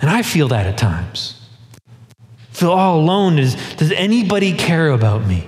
And 0.00 0.10
I 0.10 0.22
feel 0.22 0.48
that 0.48 0.66
at 0.66 0.78
times. 0.78 1.34
Feel 2.50 2.72
all 2.72 3.00
alone. 3.00 3.38
Is, 3.38 3.54
does 3.76 3.92
anybody 3.92 4.52
care 4.52 4.90
about 4.90 5.26
me? 5.26 5.46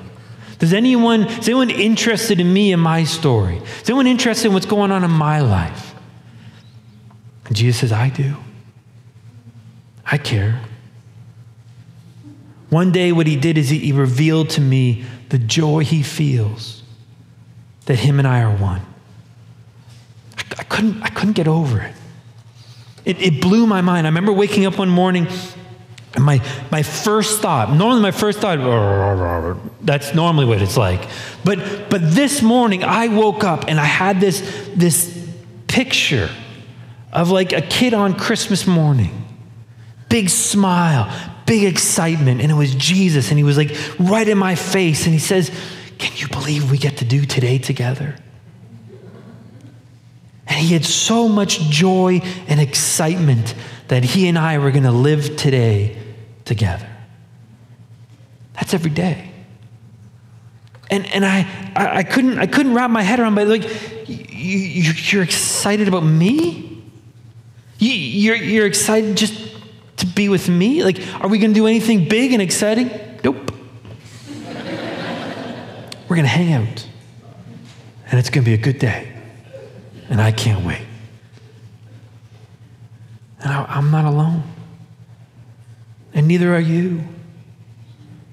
Does 0.59 0.73
anyone, 0.75 1.25
is 1.25 1.49
anyone 1.49 1.71
interested 1.71 2.39
in 2.39 2.53
me 2.53 2.73
and 2.73 2.83
my 2.83 3.05
story? 3.05 3.57
Is 3.57 3.89
anyone 3.89 4.07
interested 4.07 4.49
in 4.49 4.55
what's 4.55 4.67
going 4.67 4.93
on 4.93 5.05
in 5.05 5.11
my 5.11 5.41
life? 5.41 5.95
And 7.47 7.57
Jesus 7.57 7.81
says, 7.81 7.93
I 7.93 8.11
do. 8.11 8.37
I 10.05 10.19
care. 10.19 10.61
One 12.69 12.93
day, 12.93 13.11
what 13.11 13.27
he 13.27 13.37
did 13.37 13.59
is 13.59 13.71
he 13.71 13.91
revealed 13.93 14.51
to 14.51 14.61
me 14.61 15.05
the 15.31 15.39
joy 15.39 15.81
he 15.85 16.03
feels 16.03 16.83
that 17.87 17.99
him 17.99 18.19
and 18.19 18.29
I 18.29 18.43
are 18.43 18.55
one. 18.55 18.83
I 20.37 20.63
couldn't, 20.65 21.03
I 21.03 21.09
couldn't 21.09 21.33
get 21.33 21.49
over 21.49 21.81
it. 21.81 21.95
It. 23.05 23.21
It 23.21 23.41
blew 23.41 23.67
my 23.67 23.81
mind. 23.81 24.07
I 24.07 24.11
remember 24.11 24.33
waking 24.33 24.67
up 24.67 24.79
one 24.79 24.89
morning 24.89 25.27
and 26.15 26.25
my, 26.25 26.43
my 26.73 26.83
first 26.83 27.41
thought, 27.41 27.73
normally 27.73 28.03
my 28.03 28.11
first 28.11 28.41
thought, 28.41 28.59
that's 29.81 30.13
normally 30.13 30.45
what 30.45 30.61
it's 30.61 30.77
like. 30.77 31.09
But, 31.45 31.89
but 31.89 32.01
this 32.03 32.43
morning 32.43 32.83
I 32.83 33.09
woke 33.09 33.45
up 33.45 33.67
and 33.69 33.79
I 33.79 33.85
had 33.85 34.21
this, 34.21 34.41
this 34.75 35.17
picture 35.69 36.29
of 37.13 37.31
like 37.31 37.53
a 37.53 37.61
kid 37.61 37.95
on 37.95 38.15
Christmas 38.15 38.67
morning. 38.67 39.25
Big 40.09 40.31
smile, 40.31 41.09
big 41.47 41.63
excitement. 41.63 42.41
And 42.41 42.51
it 42.51 42.57
was 42.57 42.75
Jesus. 42.75 43.31
And 43.31 43.39
he 43.39 43.45
was 43.45 43.57
like 43.57 43.77
right 44.01 44.27
in 44.27 44.37
my 44.37 44.57
face. 44.57 45.05
And 45.05 45.13
he 45.13 45.21
says, 45.21 45.53
Can 45.99 46.17
you 46.17 46.27
believe 46.27 46.73
we 46.73 46.79
get 46.79 46.97
to 46.99 47.05
do 47.05 47.25
today 47.25 47.59
together? 47.59 48.17
And 50.51 50.59
he 50.59 50.75
had 50.75 50.85
so 50.85 51.29
much 51.29 51.61
joy 51.71 52.21
and 52.49 52.61
excitement 52.61 53.55
that 53.87 54.03
he 54.03 54.27
and 54.27 54.37
I 54.37 54.59
were 54.59 54.73
going 54.73 54.83
to 54.83 54.91
live 54.91 55.37
today 55.37 55.97
together. 56.45 56.89
That's 58.55 58.75
every 58.75 58.91
day. 58.91 59.31
And, 60.91 61.07
and 61.15 61.25
I, 61.25 61.47
I, 61.77 61.99
I 61.99 62.03
couldn't, 62.03 62.41
I 62.41 62.47
couldn't 62.47 62.75
wrap 62.75 62.91
my 62.91 63.03
head 63.03 63.21
around, 63.21 63.37
but 63.37 63.47
like, 63.47 63.63
you, 64.09 64.93
you're 64.93 65.23
excited 65.23 65.87
about 65.87 66.03
me? 66.03 66.83
You, 67.79 67.93
you're, 67.93 68.37
you're 68.37 68.67
excited 68.67 69.17
just 69.17 69.55
to 69.99 70.07
be 70.07 70.29
with 70.29 70.49
me? 70.49 70.83
Like, 70.83 70.99
are 71.21 71.29
we 71.29 71.39
going 71.39 71.53
to 71.53 71.55
do 71.55 71.69
anything 71.69 72.09
big 72.09 72.33
and 72.33 72.43
exciting? 72.43 72.91
Nope. 73.23 73.53
We're 76.09 76.17
going 76.17 76.23
to 76.23 76.27
hang 76.27 76.53
out. 76.55 76.89
And 78.11 78.19
it's 78.19 78.31
going 78.31 78.45
to 78.45 78.51
be 78.51 78.55
a 78.55 78.59
good 78.59 78.81
day. 78.81 79.10
And 80.11 80.21
I 80.21 80.33
can't 80.33 80.67
wait. 80.67 80.83
And 83.39 83.53
I, 83.53 83.65
I'm 83.65 83.91
not 83.91 84.05
alone. 84.05 84.43
And 86.13 86.27
neither 86.27 86.55
are 86.55 86.61
you. 86.61 87.05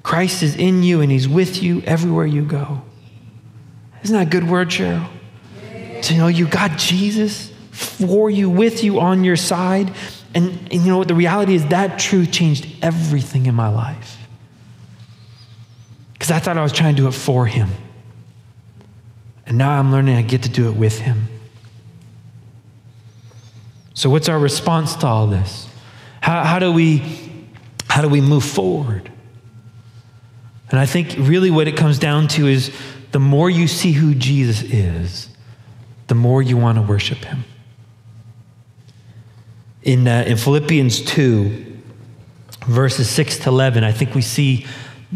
Christ 0.01 0.41
is 0.41 0.55
in 0.55 0.83
you 0.83 1.01
and 1.01 1.11
he's 1.11 1.29
with 1.29 1.61
you 1.61 1.81
everywhere 1.83 2.25
you 2.25 2.43
go. 2.43 2.81
Isn't 4.03 4.15
that 4.17 4.27
a 4.27 4.29
good 4.29 4.49
word, 4.49 4.69
Cheryl? 4.69 5.07
To 6.01 6.17
know 6.17 6.27
you 6.27 6.47
got 6.47 6.77
Jesus 6.77 7.51
for 7.71 8.29
you, 8.29 8.49
with 8.49 8.83
you, 8.83 8.99
on 8.99 9.23
your 9.23 9.35
side. 9.35 9.93
And, 10.33 10.51
and 10.71 10.73
you 10.73 10.87
know 10.87 10.97
what? 10.97 11.07
The 11.07 11.15
reality 11.15 11.53
is 11.53 11.65
that 11.67 11.99
truth 11.99 12.31
changed 12.31 12.67
everything 12.81 13.45
in 13.45 13.55
my 13.55 13.67
life. 13.67 14.17
Because 16.13 16.31
I 16.31 16.39
thought 16.39 16.57
I 16.57 16.63
was 16.63 16.71
trying 16.71 16.95
to 16.95 17.01
do 17.01 17.07
it 17.07 17.13
for 17.13 17.45
him. 17.45 17.69
And 19.45 19.57
now 19.57 19.71
I'm 19.77 19.91
learning 19.91 20.15
I 20.15 20.23
get 20.23 20.43
to 20.43 20.49
do 20.49 20.69
it 20.69 20.75
with 20.75 20.99
him. 20.99 21.27
So, 23.97 24.11
what's 24.11 24.29
our 24.29 24.37
response 24.37 24.95
to 24.97 25.07
all 25.07 25.25
this? 25.25 25.67
How, 26.21 26.43
how, 26.43 26.59
do 26.59 26.71
we, 26.71 27.01
how 27.89 28.03
do 28.03 28.07
we 28.07 28.21
move 28.21 28.45
forward? 28.45 29.11
And 30.69 30.79
I 30.79 30.85
think 30.85 31.15
really 31.17 31.49
what 31.49 31.67
it 31.67 31.75
comes 31.75 31.97
down 31.97 32.27
to 32.27 32.45
is 32.45 32.71
the 33.11 33.19
more 33.19 33.49
you 33.49 33.67
see 33.67 33.93
who 33.93 34.13
Jesus 34.13 34.61
is, 34.61 35.29
the 36.05 36.13
more 36.13 36.43
you 36.43 36.57
want 36.57 36.77
to 36.77 36.83
worship 36.83 37.17
him 37.25 37.43
in, 39.81 40.07
uh, 40.07 40.25
in 40.27 40.37
Philippians 40.37 41.01
2, 41.01 41.79
verses 42.67 43.09
6 43.09 43.39
to 43.39 43.49
11, 43.49 43.83
I 43.83 43.91
think 43.93 44.13
we 44.13 44.21
see 44.21 44.67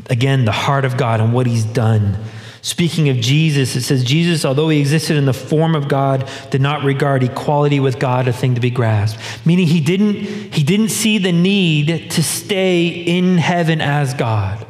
again 0.09 0.43
the 0.45 0.51
heart 0.51 0.85
of 0.85 0.97
God 0.97 1.21
and 1.21 1.35
what 1.35 1.45
he's 1.45 1.65
done. 1.65 2.17
Speaking 2.63 3.09
of 3.09 3.17
Jesus, 3.17 3.75
it 3.75 3.81
says, 3.81 4.03
Jesus, 4.03 4.45
although 4.45 4.69
he 4.69 4.79
existed 4.79 5.17
in 5.17 5.25
the 5.25 5.33
form 5.33 5.73
of 5.73 5.87
God, 5.87 6.29
did 6.51 6.61
not 6.61 6.83
regard 6.83 7.23
equality 7.23 7.79
with 7.79 7.97
God 7.97 8.27
a 8.27 8.33
thing 8.33 8.53
to 8.53 8.61
be 8.61 8.69
grasped. 8.69 9.19
Meaning 9.45 9.65
he 9.65 9.81
didn't, 9.81 10.15
he 10.53 10.63
didn't 10.63 10.89
see 10.89 11.17
the 11.17 11.31
need 11.31 12.11
to 12.11 12.21
stay 12.21 12.87
in 12.87 13.39
heaven 13.39 13.81
as 13.81 14.13
God. 14.13 14.63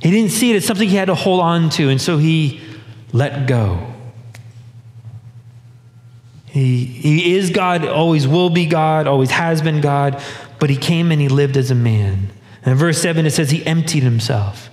He 0.00 0.10
didn't 0.10 0.30
see 0.30 0.52
it 0.52 0.56
as 0.56 0.66
something 0.66 0.88
he 0.88 0.96
had 0.96 1.06
to 1.06 1.14
hold 1.14 1.40
on 1.40 1.70
to, 1.70 1.88
and 1.88 2.00
so 2.00 2.18
he 2.18 2.60
let 3.14 3.48
go. 3.48 3.94
He, 6.46 6.84
he 6.84 7.36
is 7.36 7.48
God, 7.50 7.86
always 7.86 8.28
will 8.28 8.50
be 8.50 8.66
God, 8.66 9.06
always 9.06 9.30
has 9.30 9.62
been 9.62 9.80
God, 9.80 10.22
but 10.58 10.68
he 10.68 10.76
came 10.76 11.12
and 11.12 11.20
he 11.20 11.28
lived 11.28 11.56
as 11.56 11.70
a 11.70 11.74
man. 11.74 12.30
And 12.62 12.72
in 12.72 12.74
verse 12.76 13.00
7, 13.00 13.24
it 13.24 13.30
says 13.30 13.50
he 13.50 13.64
emptied 13.64 14.02
himself. 14.02 14.68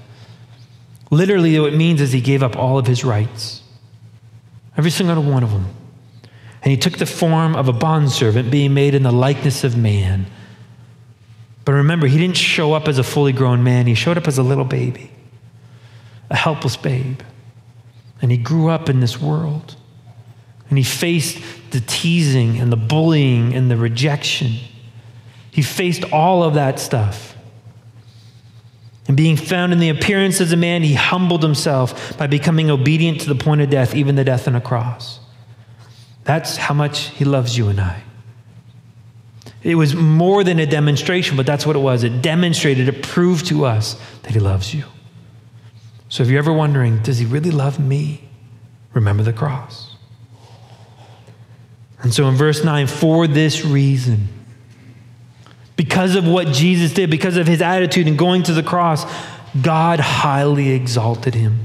Literally, 1.12 1.60
what 1.60 1.74
it 1.74 1.78
means 1.78 2.02
is 2.02 2.12
he 2.12 2.22
gave 2.22 2.42
up 2.42 2.56
all 2.56 2.78
of 2.78 2.88
his 2.88 3.04
rights, 3.04 3.62
every 4.78 4.92
single 4.92 5.22
one 5.22 5.44
of 5.44 5.52
them. 5.52 5.68
And 6.64 6.72
he 6.72 6.78
took 6.78 6.98
the 6.98 7.06
form 7.06 7.56
of 7.56 7.68
a 7.68 7.74
bondservant, 7.74 8.50
being 8.50 8.74
made 8.74 8.96
in 8.96 9.04
the 9.04 9.12
likeness 9.12 9.64
of 9.64 9.78
man. 9.78 10.26
But 11.64 11.74
remember, 11.74 12.08
he 12.08 12.18
didn't 12.18 12.38
show 12.38 12.74
up 12.74 12.88
as 12.88 12.98
a 12.98 13.04
fully 13.04 13.34
grown 13.34 13.64
man, 13.64 13.86
he 13.88 13.96
showed 13.96 14.18
up 14.18 14.28
as 14.28 14.38
a 14.38 14.44
little 14.44 14.66
baby, 14.66 15.12
a 16.30 16.36
helpless 16.36 16.76
babe. 16.76 17.22
And 18.22 18.32
he 18.32 18.38
grew 18.38 18.70
up 18.70 18.90
in 18.90 19.00
this 19.00 19.22
world. 19.22 19.76
And 20.70 20.78
he 20.78 20.84
faced 20.84 21.40
the 21.72 21.82
teasing 21.82 22.60
and 22.60 22.72
the 22.72 22.78
bullying 22.78 23.54
and 23.54 23.70
the 23.70 23.78
rejection. 23.78 24.54
He 25.52 25.62
faced 25.62 26.04
all 26.12 26.44
of 26.44 26.56
that 26.56 26.80
stuff. 26.80 27.35
And 29.08 29.16
being 29.16 29.38
found 29.38 29.72
in 29.72 29.80
the 29.80 29.90
appearance 29.90 30.42
as 30.42 30.52
a 30.52 30.58
man, 30.58 30.82
he 30.82 30.96
humbled 30.96 31.44
himself 31.44 32.18
by 32.18 32.28
becoming 32.28 32.72
obedient 32.72 33.22
to 33.22 33.28
the 33.28 33.36
point 33.36 33.62
of 33.62 33.70
death, 33.70 33.96
even 33.96 34.16
the 34.16 34.24
death 34.24 34.48
on 34.48 34.56
a 34.56 34.62
cross. 34.62 35.20
That's 36.24 36.58
how 36.58 36.74
much 36.74 37.10
he 37.10 37.24
loves 37.24 37.56
you 37.58 37.68
and 37.68 37.80
I. 37.80 38.02
It 39.62 39.76
was 39.76 39.96
more 39.96 40.44
than 40.44 40.60
a 40.60 40.66
demonstration, 40.66 41.38
but 41.38 41.46
that's 41.46 41.66
what 41.66 41.76
it 41.76 41.80
was. 41.80 42.04
It 42.04 42.22
demonstrated, 42.22 42.88
it 42.88 43.04
proved 43.04 43.48
to 43.48 43.66
us 43.66 44.00
that 44.24 44.34
he 44.34 44.40
loves 44.40 44.74
you. 44.74 44.86
So 46.10 46.24
if 46.24 46.30
you're 46.30 46.40
ever 46.40 46.54
wondering, 46.54 47.02
does 47.02 47.18
he 47.18 47.26
really 47.26 47.52
love 47.52 47.80
me? 47.80 48.28
Remember 48.94 49.24
the 49.24 49.34
cross. 49.34 49.96
And 52.02 52.14
so 52.14 52.28
in 52.28 52.36
verse 52.36 52.64
9, 52.64 52.88
for 52.88 53.28
this 53.28 53.66
reason, 53.66 54.28
because 55.76 56.16
of 56.16 56.28
what 56.28 56.48
Jesus 56.48 56.94
did, 56.94 57.10
because 57.10 57.38
of 57.38 57.48
his 57.48 57.62
attitude 57.62 58.08
and 58.08 58.18
going 58.18 58.44
to 58.44 58.54
the 58.54 58.64
cross, 58.64 59.06
God 59.62 60.00
highly 60.00 60.72
exalted 60.72 61.36
him, 61.36 61.60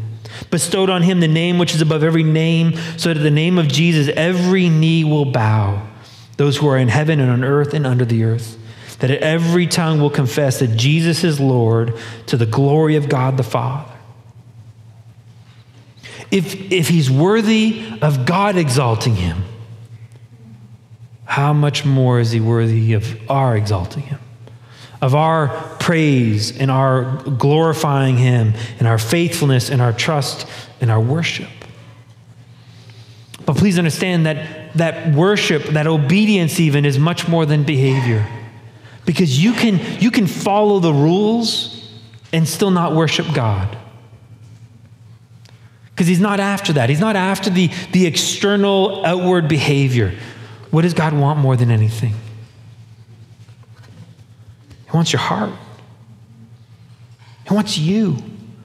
bestowed 0.51 0.90
on 0.90 1.03
him 1.03 1.20
the 1.20 1.29
name 1.29 1.59
which 1.59 1.75
is 1.75 1.81
above 1.81 2.03
every 2.03 2.23
name, 2.23 2.77
so 2.96 3.12
that 3.12 3.20
the 3.20 3.31
name 3.31 3.59
of 3.59 3.68
Jesus 3.68 4.09
every 4.16 4.68
knee 4.68 5.05
will 5.05 5.25
bow, 5.25 5.87
those 6.37 6.57
who 6.57 6.68
are 6.68 6.79
in 6.79 6.88
heaven 6.88 7.20
and 7.20 7.31
on 7.31 7.44
earth 7.44 7.75
and 7.75 7.87
under 7.87 8.05
the 8.05 8.25
earth, 8.25 8.57
that 8.99 9.11
every 9.11 9.66
tongue 9.66 10.01
will 10.01 10.11
confess 10.11 10.59
that 10.59 10.77
Jesus 10.77 11.25
is 11.25 11.40
Lord 11.40 11.96
to 12.27 12.37
the 12.37 12.46
glory 12.46 12.96
of 12.96 13.09
God 13.09 13.37
the 13.37 13.42
Father. 13.42 13.90
If, 16.31 16.70
if 16.70 16.88
he's 16.88 17.11
worthy 17.11 17.85
of 18.03 18.25
God 18.25 18.57
exalting 18.57 19.16
him, 19.16 19.42
how 21.31 21.53
much 21.53 21.85
more 21.85 22.19
is 22.19 22.33
he 22.33 22.40
worthy 22.40 22.93
of 22.95 23.31
our 23.31 23.57
exalting 23.57 24.03
him, 24.03 24.19
of 25.01 25.14
our 25.14 25.47
praise 25.79 26.59
and 26.59 26.73
our 26.73 27.23
glorifying 27.23 28.16
him, 28.16 28.53
and 28.81 28.88
our 28.88 28.99
faithfulness 28.99 29.71
and 29.71 29.81
our 29.81 29.93
trust 29.93 30.45
and 30.81 30.90
our 30.90 31.01
worship? 31.01 31.49
But 33.47 33.57
please 33.57 33.79
understand 33.79 34.27
that 34.27 34.75
that 34.75 35.14
worship, 35.14 35.62
that 35.66 35.87
obedience 35.87 36.59
even, 36.59 36.85
is 36.85 36.99
much 36.99 37.29
more 37.29 37.47
than 37.47 37.62
behavior. 37.62 38.27
Because 39.07 39.40
you 39.40 39.53
can, 39.53 39.79
you 40.01 40.11
can 40.11 40.27
follow 40.27 40.81
the 40.81 40.93
rules 40.93 41.93
and 42.33 42.47
still 42.49 42.73
not 42.73 42.97
worship 42.97 43.27
God. 43.33 43.79
Because 45.90 46.09
he's 46.09 46.19
not 46.19 46.40
after 46.40 46.73
that. 46.73 46.88
He's 46.90 46.99
not 46.99 47.14
after 47.14 47.51
the, 47.51 47.71
the 47.93 48.07
external, 48.07 49.07
outward 49.07 49.47
behavior. 49.47 50.12
What 50.70 50.83
does 50.83 50.94
God 50.94 51.12
want 51.12 51.38
more 51.38 51.56
than 51.56 51.70
anything? 51.70 52.14
He 54.87 54.92
wants 54.92 55.12
your 55.12 55.20
heart. 55.20 55.52
He 57.46 57.54
wants 57.54 57.76
you, 57.76 58.16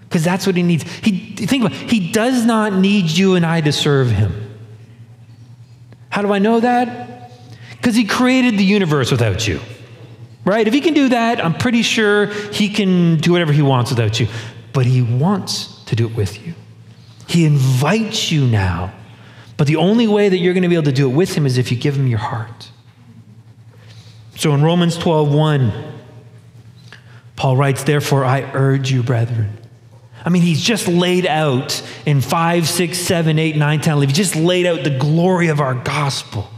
because 0.03 0.23
that's 0.23 0.45
what 0.45 0.55
he 0.55 0.63
needs. 0.63 0.83
He 0.83 1.35
think 1.35 1.65
about 1.65 1.81
it, 1.81 1.89
he 1.89 2.11
does 2.11 2.45
not 2.45 2.73
need 2.73 3.09
you 3.09 3.35
and 3.35 3.45
I 3.45 3.61
to 3.61 3.71
serve 3.71 4.11
him. 4.11 4.41
How 6.09 6.21
do 6.21 6.31
I 6.31 6.39
know 6.39 6.59
that? 6.59 7.31
Because 7.71 7.95
he 7.95 8.05
created 8.05 8.57
the 8.57 8.63
universe 8.63 9.11
without 9.11 9.47
you. 9.47 9.59
Right? 10.45 10.67
If 10.67 10.73
he 10.73 10.81
can 10.81 10.93
do 10.93 11.09
that, 11.09 11.43
I'm 11.43 11.55
pretty 11.55 11.81
sure 11.81 12.27
he 12.27 12.69
can 12.69 13.17
do 13.17 13.31
whatever 13.31 13.51
he 13.51 13.63
wants 13.63 13.89
without 13.89 14.19
you. 14.19 14.27
But 14.73 14.85
he 14.85 15.01
wants 15.01 15.83
to 15.85 15.95
do 15.95 16.05
it 16.07 16.15
with 16.15 16.45
you. 16.45 16.53
He 17.27 17.45
invites 17.45 18.31
you 18.31 18.45
now 18.45 18.93
but 19.57 19.67
the 19.67 19.77
only 19.77 20.07
way 20.07 20.29
that 20.29 20.37
you're 20.37 20.53
going 20.53 20.63
to 20.63 20.69
be 20.69 20.75
able 20.75 20.83
to 20.85 20.91
do 20.91 21.09
it 21.09 21.13
with 21.13 21.35
him 21.35 21.45
is 21.45 21.57
if 21.57 21.71
you 21.71 21.77
give 21.77 21.95
him 21.95 22.07
your 22.07 22.19
heart. 22.19 22.69
So 24.35 24.53
in 24.53 24.61
Romans 24.61 24.97
12, 24.97 25.33
1, 25.33 25.93
Paul 27.35 27.55
writes, 27.55 27.83
Therefore 27.83 28.25
I 28.25 28.41
urge 28.53 28.91
you, 28.91 29.01
brethren. 29.01 29.57
I 30.25 30.29
mean, 30.29 30.41
he's 30.41 30.61
just 30.61 30.87
laid 30.87 31.25
out 31.25 31.81
in 32.05 32.19
5, 32.19 32.67
6, 32.67 32.97
7, 32.97 33.39
8, 33.39 33.55
9, 33.55 33.81
10, 33.81 33.93
11. 33.93 34.09
He 34.09 34.13
just 34.13 34.35
laid 34.35 34.65
out 34.65 34.83
the 34.83 34.97
glory 34.97 35.47
of 35.47 35.61
our 35.61 35.75
gospel 35.75 36.49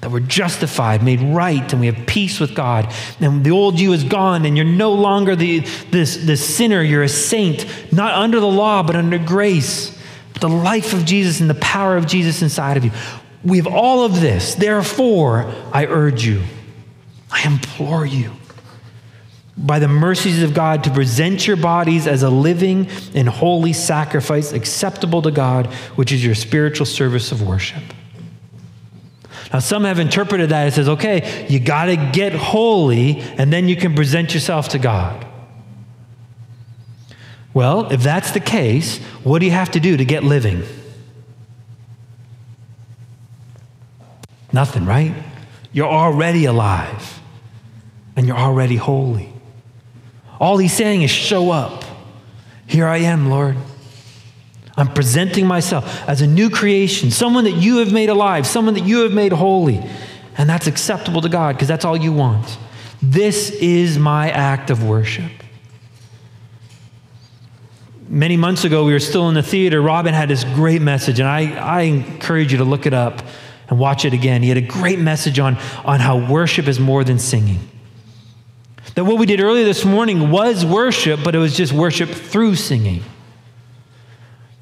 that 0.00 0.10
we're 0.10 0.20
justified, 0.20 1.02
made 1.02 1.20
right, 1.20 1.72
and 1.72 1.80
we 1.80 1.86
have 1.86 2.06
peace 2.06 2.40
with 2.40 2.54
God. 2.54 2.90
And 3.20 3.44
the 3.44 3.50
old 3.50 3.78
you 3.78 3.92
is 3.92 4.02
gone, 4.04 4.46
and 4.46 4.56
you're 4.56 4.64
no 4.64 4.92
longer 4.92 5.36
the, 5.36 5.58
this, 5.90 6.16
this 6.16 6.56
sinner. 6.56 6.82
You're 6.82 7.02
a 7.02 7.08
saint, 7.08 7.66
not 7.92 8.14
under 8.14 8.40
the 8.40 8.48
law, 8.48 8.82
but 8.82 8.96
under 8.96 9.18
grace 9.18 9.99
the 10.40 10.48
life 10.48 10.92
of 10.92 11.04
Jesus 11.04 11.40
and 11.40 11.48
the 11.50 11.54
power 11.54 11.96
of 11.96 12.06
Jesus 12.06 12.42
inside 12.42 12.76
of 12.76 12.84
you. 12.84 12.90
We 13.44 13.56
have 13.58 13.66
all 13.66 14.04
of 14.04 14.20
this. 14.20 14.54
Therefore, 14.54 15.52
I 15.72 15.86
urge 15.86 16.24
you, 16.24 16.42
I 17.30 17.46
implore 17.46 18.04
you, 18.04 18.32
by 19.56 19.78
the 19.78 19.88
mercies 19.88 20.42
of 20.42 20.52
God, 20.52 20.84
to 20.84 20.90
present 20.90 21.46
your 21.46 21.56
bodies 21.56 22.06
as 22.06 22.22
a 22.22 22.30
living 22.30 22.88
and 23.14 23.28
holy 23.28 23.72
sacrifice 23.72 24.52
acceptable 24.52 25.22
to 25.22 25.30
God, 25.30 25.66
which 25.96 26.12
is 26.12 26.24
your 26.24 26.34
spiritual 26.34 26.86
service 26.86 27.32
of 27.32 27.46
worship. 27.46 27.82
Now, 29.52 29.58
some 29.58 29.84
have 29.84 29.98
interpreted 29.98 30.50
that 30.50 30.68
as 30.68 30.74
says, 30.76 30.88
okay, 30.88 31.46
you 31.48 31.58
got 31.58 31.86
to 31.86 31.96
get 31.96 32.32
holy, 32.34 33.20
and 33.20 33.52
then 33.52 33.68
you 33.68 33.76
can 33.76 33.94
present 33.94 34.32
yourself 34.32 34.68
to 34.70 34.78
God. 34.78 35.26
Well, 37.52 37.90
if 37.90 38.02
that's 38.02 38.30
the 38.30 38.40
case, 38.40 38.98
what 39.24 39.40
do 39.40 39.46
you 39.46 39.52
have 39.52 39.72
to 39.72 39.80
do 39.80 39.96
to 39.96 40.04
get 40.04 40.22
living? 40.22 40.62
Nothing, 44.52 44.84
right? 44.84 45.14
You're 45.72 45.88
already 45.88 46.44
alive 46.44 47.20
and 48.16 48.26
you're 48.26 48.36
already 48.36 48.76
holy. 48.76 49.32
All 50.38 50.58
he's 50.58 50.72
saying 50.72 51.02
is 51.02 51.10
show 51.10 51.50
up. 51.50 51.84
Here 52.66 52.86
I 52.86 52.98
am, 52.98 53.30
Lord. 53.30 53.56
I'm 54.76 54.92
presenting 54.92 55.46
myself 55.46 56.08
as 56.08 56.22
a 56.22 56.26
new 56.26 56.48
creation, 56.50 57.10
someone 57.10 57.44
that 57.44 57.56
you 57.56 57.78
have 57.78 57.92
made 57.92 58.08
alive, 58.08 58.46
someone 58.46 58.74
that 58.74 58.84
you 58.84 59.02
have 59.02 59.12
made 59.12 59.32
holy. 59.32 59.84
And 60.38 60.48
that's 60.48 60.66
acceptable 60.66 61.20
to 61.20 61.28
God 61.28 61.56
because 61.56 61.68
that's 61.68 61.84
all 61.84 61.96
you 61.96 62.12
want. 62.12 62.58
This 63.02 63.50
is 63.50 63.98
my 63.98 64.30
act 64.30 64.70
of 64.70 64.84
worship 64.84 65.39
many 68.10 68.36
months 68.36 68.64
ago, 68.64 68.84
we 68.84 68.92
were 68.92 69.00
still 69.00 69.28
in 69.28 69.34
the 69.34 69.42
theater. 69.42 69.80
Robin 69.80 70.12
had 70.12 70.28
this 70.28 70.44
great 70.44 70.82
message, 70.82 71.20
and 71.20 71.28
I, 71.28 71.52
I 71.52 71.82
encourage 71.82 72.52
you 72.52 72.58
to 72.58 72.64
look 72.64 72.84
it 72.84 72.92
up 72.92 73.22
and 73.68 73.78
watch 73.78 74.04
it 74.04 74.12
again. 74.12 74.42
He 74.42 74.48
had 74.48 74.58
a 74.58 74.62
great 74.62 74.98
message 74.98 75.38
on, 75.38 75.56
on 75.84 76.00
how 76.00 76.28
worship 76.30 76.66
is 76.66 76.80
more 76.80 77.04
than 77.04 77.18
singing. 77.18 77.60
That 78.96 79.04
what 79.04 79.18
we 79.18 79.26
did 79.26 79.40
earlier 79.40 79.64
this 79.64 79.84
morning 79.84 80.30
was 80.30 80.66
worship, 80.66 81.20
but 81.22 81.36
it 81.36 81.38
was 81.38 81.56
just 81.56 81.72
worship 81.72 82.08
through 82.08 82.56
singing. 82.56 83.04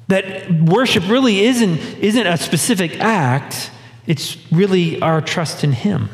That 0.07 0.51
worship 0.51 1.07
really 1.09 1.41
isn't, 1.41 1.77
isn't 1.99 2.27
a 2.27 2.37
specific 2.37 2.99
act, 2.99 3.71
it's 4.05 4.37
really 4.51 5.01
our 5.01 5.21
trust 5.21 5.63
in 5.63 5.71
Him. 5.71 6.09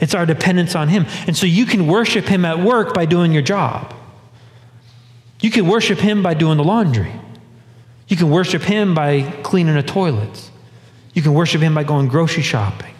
It's 0.00 0.14
our 0.14 0.26
dependence 0.26 0.74
on 0.74 0.88
Him. 0.88 1.06
And 1.26 1.36
so 1.36 1.46
you 1.46 1.66
can 1.66 1.86
worship 1.86 2.24
Him 2.24 2.44
at 2.44 2.58
work 2.58 2.94
by 2.94 3.04
doing 3.04 3.32
your 3.32 3.42
job. 3.42 3.94
You 5.42 5.50
can 5.50 5.66
worship 5.66 5.98
Him 5.98 6.22
by 6.22 6.34
doing 6.34 6.56
the 6.56 6.64
laundry. 6.64 7.12
You 8.08 8.16
can 8.16 8.30
worship 8.30 8.62
Him 8.62 8.94
by 8.94 9.22
cleaning 9.42 9.74
the 9.74 9.82
toilets. 9.82 10.50
You 11.12 11.20
can 11.20 11.34
worship 11.34 11.60
Him 11.60 11.74
by 11.74 11.84
going 11.84 12.08
grocery 12.08 12.42
shopping. 12.42 12.94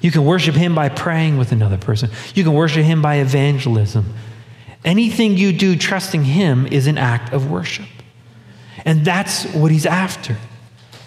You 0.00 0.10
can 0.10 0.24
worship 0.24 0.54
Him 0.54 0.74
by 0.74 0.88
praying 0.88 1.36
with 1.36 1.52
another 1.52 1.78
person. 1.78 2.10
You 2.34 2.42
can 2.42 2.54
worship 2.54 2.82
Him 2.82 3.02
by 3.02 3.16
evangelism. 3.16 4.14
Anything 4.84 5.36
you 5.36 5.52
do 5.52 5.76
trusting 5.76 6.24
Him 6.24 6.66
is 6.66 6.86
an 6.86 6.98
act 6.98 7.32
of 7.32 7.50
worship. 7.50 7.86
And 8.84 9.04
that's 9.04 9.44
what 9.52 9.70
He's 9.70 9.86
after. 9.86 10.36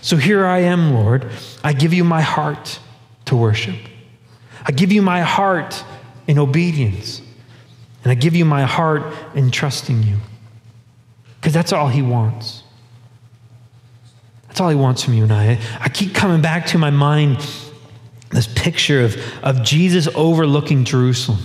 So 0.01 0.17
here 0.17 0.45
I 0.45 0.59
am, 0.59 0.93
Lord. 0.93 1.27
I 1.63 1.73
give 1.73 1.93
you 1.93 2.03
my 2.03 2.21
heart 2.21 2.79
to 3.25 3.35
worship. 3.35 3.75
I 4.63 4.71
give 4.71 4.91
you 4.91 5.01
my 5.01 5.21
heart 5.21 5.83
in 6.27 6.37
obedience. 6.37 7.21
And 8.03 8.11
I 8.11 8.15
give 8.15 8.35
you 8.35 8.45
my 8.45 8.63
heart 8.63 9.01
in 9.33 9.49
trusting 9.49 10.03
you. 10.03 10.17
That's 11.55 11.71
all 11.71 11.87
he 11.87 12.01
wants. 12.01 12.63
That's 14.47 14.59
all 14.59 14.67
he 14.67 14.75
wants 14.75 15.03
from 15.03 15.13
you 15.13 15.23
and 15.23 15.31
I. 15.31 15.57
I 15.79 15.87
keep 15.87 16.13
coming 16.13 16.41
back 16.41 16.65
to 16.67 16.77
my 16.77 16.89
mind 16.89 17.37
this 18.29 18.45
picture 18.45 19.05
of, 19.05 19.17
of 19.41 19.63
Jesus 19.63 20.09
overlooking 20.15 20.83
Jerusalem. 20.83 21.39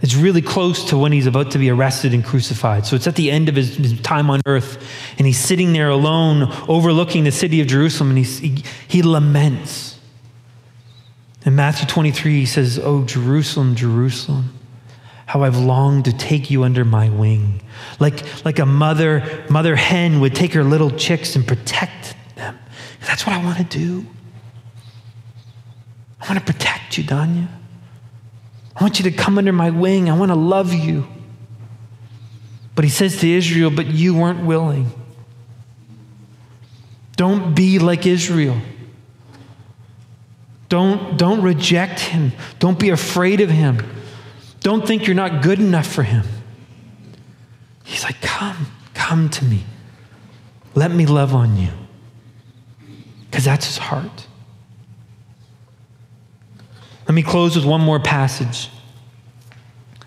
It's 0.00 0.16
really 0.16 0.42
close 0.42 0.86
to 0.86 0.98
when 0.98 1.12
he's 1.12 1.26
about 1.26 1.52
to 1.52 1.58
be 1.58 1.70
arrested 1.70 2.14
and 2.14 2.24
crucified. 2.24 2.84
So 2.84 2.96
it's 2.96 3.06
at 3.06 3.14
the 3.14 3.30
end 3.30 3.48
of 3.48 3.54
his, 3.54 3.76
his 3.76 4.00
time 4.00 4.28
on 4.28 4.40
earth, 4.44 4.84
and 5.18 5.24
he's 5.24 5.38
sitting 5.38 5.72
there 5.72 5.90
alone, 5.90 6.52
overlooking 6.66 7.22
the 7.22 7.30
city 7.30 7.60
of 7.60 7.68
Jerusalem, 7.68 8.10
and 8.10 8.18
he, 8.18 8.64
he 8.88 9.02
laments. 9.02 10.00
In 11.46 11.54
Matthew 11.54 11.86
23, 11.86 12.40
he 12.40 12.46
says, 12.46 12.80
Oh, 12.82 13.04
Jerusalem, 13.04 13.76
Jerusalem, 13.76 14.52
how 15.32 15.44
I've 15.44 15.56
longed 15.56 16.04
to 16.04 16.12
take 16.12 16.50
you 16.50 16.62
under 16.62 16.84
my 16.84 17.08
wing. 17.08 17.62
Like, 17.98 18.44
like 18.44 18.58
a 18.58 18.66
mother, 18.66 19.46
mother 19.48 19.74
hen 19.74 20.20
would 20.20 20.34
take 20.34 20.52
her 20.52 20.62
little 20.62 20.90
chicks 20.90 21.36
and 21.36 21.48
protect 21.48 22.14
them. 22.36 22.58
That's 23.06 23.26
what 23.26 23.34
I 23.34 23.42
want 23.42 23.56
to 23.56 23.64
do. 23.64 24.04
I 26.20 26.28
want 26.28 26.38
to 26.38 26.52
protect 26.52 26.98
you, 26.98 27.04
Danya. 27.04 27.48
I 28.76 28.84
want 28.84 28.98
you 28.98 29.04
to 29.04 29.10
come 29.10 29.38
under 29.38 29.54
my 29.54 29.70
wing. 29.70 30.10
I 30.10 30.18
want 30.18 30.30
to 30.30 30.36
love 30.36 30.74
you. 30.74 31.06
But 32.74 32.84
he 32.84 32.90
says 32.90 33.18
to 33.20 33.30
Israel, 33.30 33.70
But 33.70 33.86
you 33.86 34.14
weren't 34.14 34.44
willing. 34.44 34.92
Don't 37.16 37.54
be 37.54 37.78
like 37.78 38.04
Israel. 38.04 38.58
Don't, 40.68 41.16
don't 41.16 41.40
reject 41.40 42.00
him. 42.00 42.32
Don't 42.58 42.78
be 42.78 42.90
afraid 42.90 43.40
of 43.40 43.48
him. 43.48 44.01
Don't 44.62 44.86
think 44.86 45.06
you're 45.06 45.16
not 45.16 45.42
good 45.42 45.58
enough 45.58 45.86
for 45.86 46.02
him. 46.02 46.24
He's 47.84 48.04
like, 48.04 48.20
Come, 48.20 48.66
come 48.94 49.28
to 49.30 49.44
me. 49.44 49.64
Let 50.74 50.90
me 50.90 51.06
love 51.06 51.34
on 51.34 51.56
you. 51.56 51.70
Because 53.30 53.44
that's 53.44 53.66
his 53.66 53.78
heart. 53.78 54.26
Let 57.06 57.14
me 57.14 57.22
close 57.22 57.56
with 57.56 57.64
one 57.64 57.80
more 57.80 58.00
passage. 58.00 58.70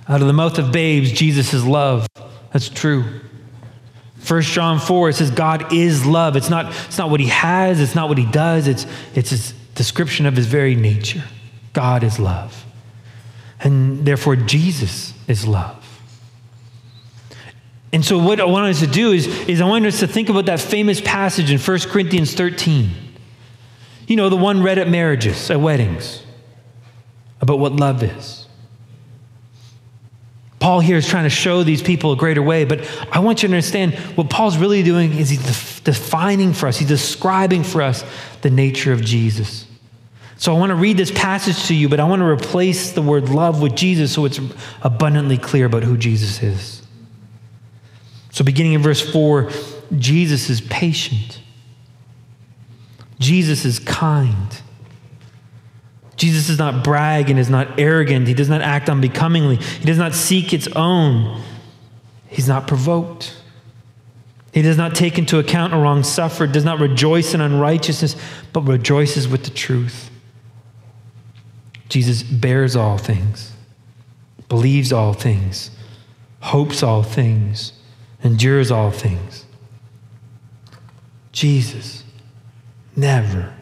Out 0.07 0.21
of 0.21 0.27
the 0.27 0.33
mouth 0.33 0.57
of 0.57 0.71
babes, 0.71 1.11
Jesus 1.11 1.53
is 1.53 1.65
love. 1.65 2.07
That's 2.53 2.69
true. 2.69 3.03
1 4.27 4.41
John 4.41 4.79
4, 4.79 5.09
it 5.09 5.13
says 5.13 5.31
God 5.31 5.73
is 5.73 6.05
love. 6.05 6.35
It's 6.35 6.49
not, 6.49 6.73
it's 6.87 6.97
not 6.97 7.09
what 7.09 7.19
he 7.19 7.27
has, 7.27 7.79
it's 7.79 7.95
not 7.95 8.09
what 8.09 8.17
he 8.17 8.25
does, 8.25 8.67
it's, 8.67 8.87
it's 9.13 9.29
his 9.29 9.53
description 9.75 10.25
of 10.25 10.35
his 10.35 10.47
very 10.47 10.73
nature. 10.73 11.23
God 11.73 12.03
is 12.03 12.17
love. 12.17 12.65
And 13.59 14.05
therefore, 14.05 14.35
Jesus 14.35 15.13
is 15.27 15.47
love. 15.47 15.81
And 17.93 18.03
so, 18.03 18.17
what 18.17 18.41
I 18.41 18.45
want 18.45 18.67
us 18.67 18.81
to 18.81 18.87
do 18.87 19.13
is, 19.13 19.27
is 19.47 19.61
I 19.61 19.65
want 19.65 19.85
us 19.85 20.01
to 20.01 20.07
think 20.07 20.29
about 20.29 20.47
that 20.47 20.59
famous 20.59 20.99
passage 20.99 21.51
in 21.51 21.57
1 21.57 21.79
Corinthians 21.81 22.33
13. 22.33 22.91
You 24.07 24.15
know, 24.17 24.29
the 24.29 24.35
one 24.35 24.61
read 24.61 24.77
at 24.77 24.89
marriages, 24.89 25.49
at 25.49 25.59
weddings 25.59 26.21
about 27.41 27.59
what 27.59 27.73
love 27.73 28.03
is. 28.03 28.45
Paul 30.59 30.79
here 30.79 30.97
is 30.97 31.07
trying 31.07 31.25
to 31.25 31.29
show 31.29 31.63
these 31.63 31.81
people 31.81 32.11
a 32.11 32.15
greater 32.15 32.41
way, 32.41 32.65
but 32.65 32.89
I 33.11 33.19
want 33.19 33.43
you 33.43 33.49
to 33.49 33.53
understand 33.53 33.93
what 34.17 34.29
Paul's 34.29 34.57
really 34.57 34.83
doing 34.83 35.13
is 35.13 35.29
he's 35.29 35.79
defining 35.81 36.53
for 36.53 36.67
us, 36.67 36.77
he's 36.77 36.87
describing 36.87 37.63
for 37.63 37.81
us 37.81 38.03
the 38.41 38.49
nature 38.49 38.91
of 38.91 39.01
Jesus. 39.01 39.64
So 40.37 40.53
I 40.53 40.59
want 40.59 40.71
to 40.71 40.75
read 40.75 40.97
this 40.97 41.11
passage 41.11 41.67
to 41.67 41.75
you, 41.75 41.87
but 41.87 41.99
I 41.99 42.03
want 42.03 42.19
to 42.19 42.25
replace 42.25 42.91
the 42.91 43.01
word 43.01 43.29
love 43.29 43.61
with 43.61 43.75
Jesus 43.75 44.11
so 44.11 44.25
it's 44.25 44.39
abundantly 44.81 45.37
clear 45.37 45.65
about 45.65 45.83
who 45.83 45.97
Jesus 45.97 46.43
is. 46.43 46.81
So 48.31 48.43
beginning 48.43 48.73
in 48.73 48.81
verse 48.81 49.01
4, 49.01 49.49
Jesus 49.97 50.49
is 50.49 50.59
patient. 50.61 51.39
Jesus 53.17 53.63
is 53.63 53.79
kind. 53.79 54.61
Jesus 56.17 56.47
does 56.47 56.59
not 56.59 56.83
brag 56.83 57.29
and 57.29 57.39
is 57.39 57.49
not 57.49 57.79
arrogant. 57.79 58.27
He 58.27 58.33
does 58.33 58.49
not 58.49 58.61
act 58.61 58.89
unbecomingly. 58.89 59.55
He 59.55 59.85
does 59.85 59.97
not 59.97 60.13
seek 60.13 60.53
its 60.53 60.67
own. 60.75 61.41
He's 62.27 62.47
not 62.47 62.67
provoked. 62.67 63.37
He 64.51 64.61
does 64.61 64.77
not 64.77 64.95
take 64.95 65.17
into 65.17 65.39
account 65.39 65.73
a 65.73 65.77
wrong 65.77 66.03
suffered, 66.03 66.51
does 66.51 66.63
not 66.65 66.79
rejoice 66.79 67.33
in 67.33 67.41
unrighteousness, 67.41 68.15
but 68.53 68.61
rejoices 68.61 69.27
with 69.27 69.43
the 69.43 69.49
truth. 69.49 70.09
Jesus 71.89 72.23
bears 72.23 72.75
all 72.75 72.97
things, 72.97 73.53
believes 74.49 74.91
all 74.91 75.13
things, 75.13 75.71
hopes 76.39 76.83
all 76.83 77.03
things, 77.03 77.73
endures 78.23 78.71
all 78.71 78.91
things. 78.91 79.45
Jesus 81.31 82.03
never 82.95 83.53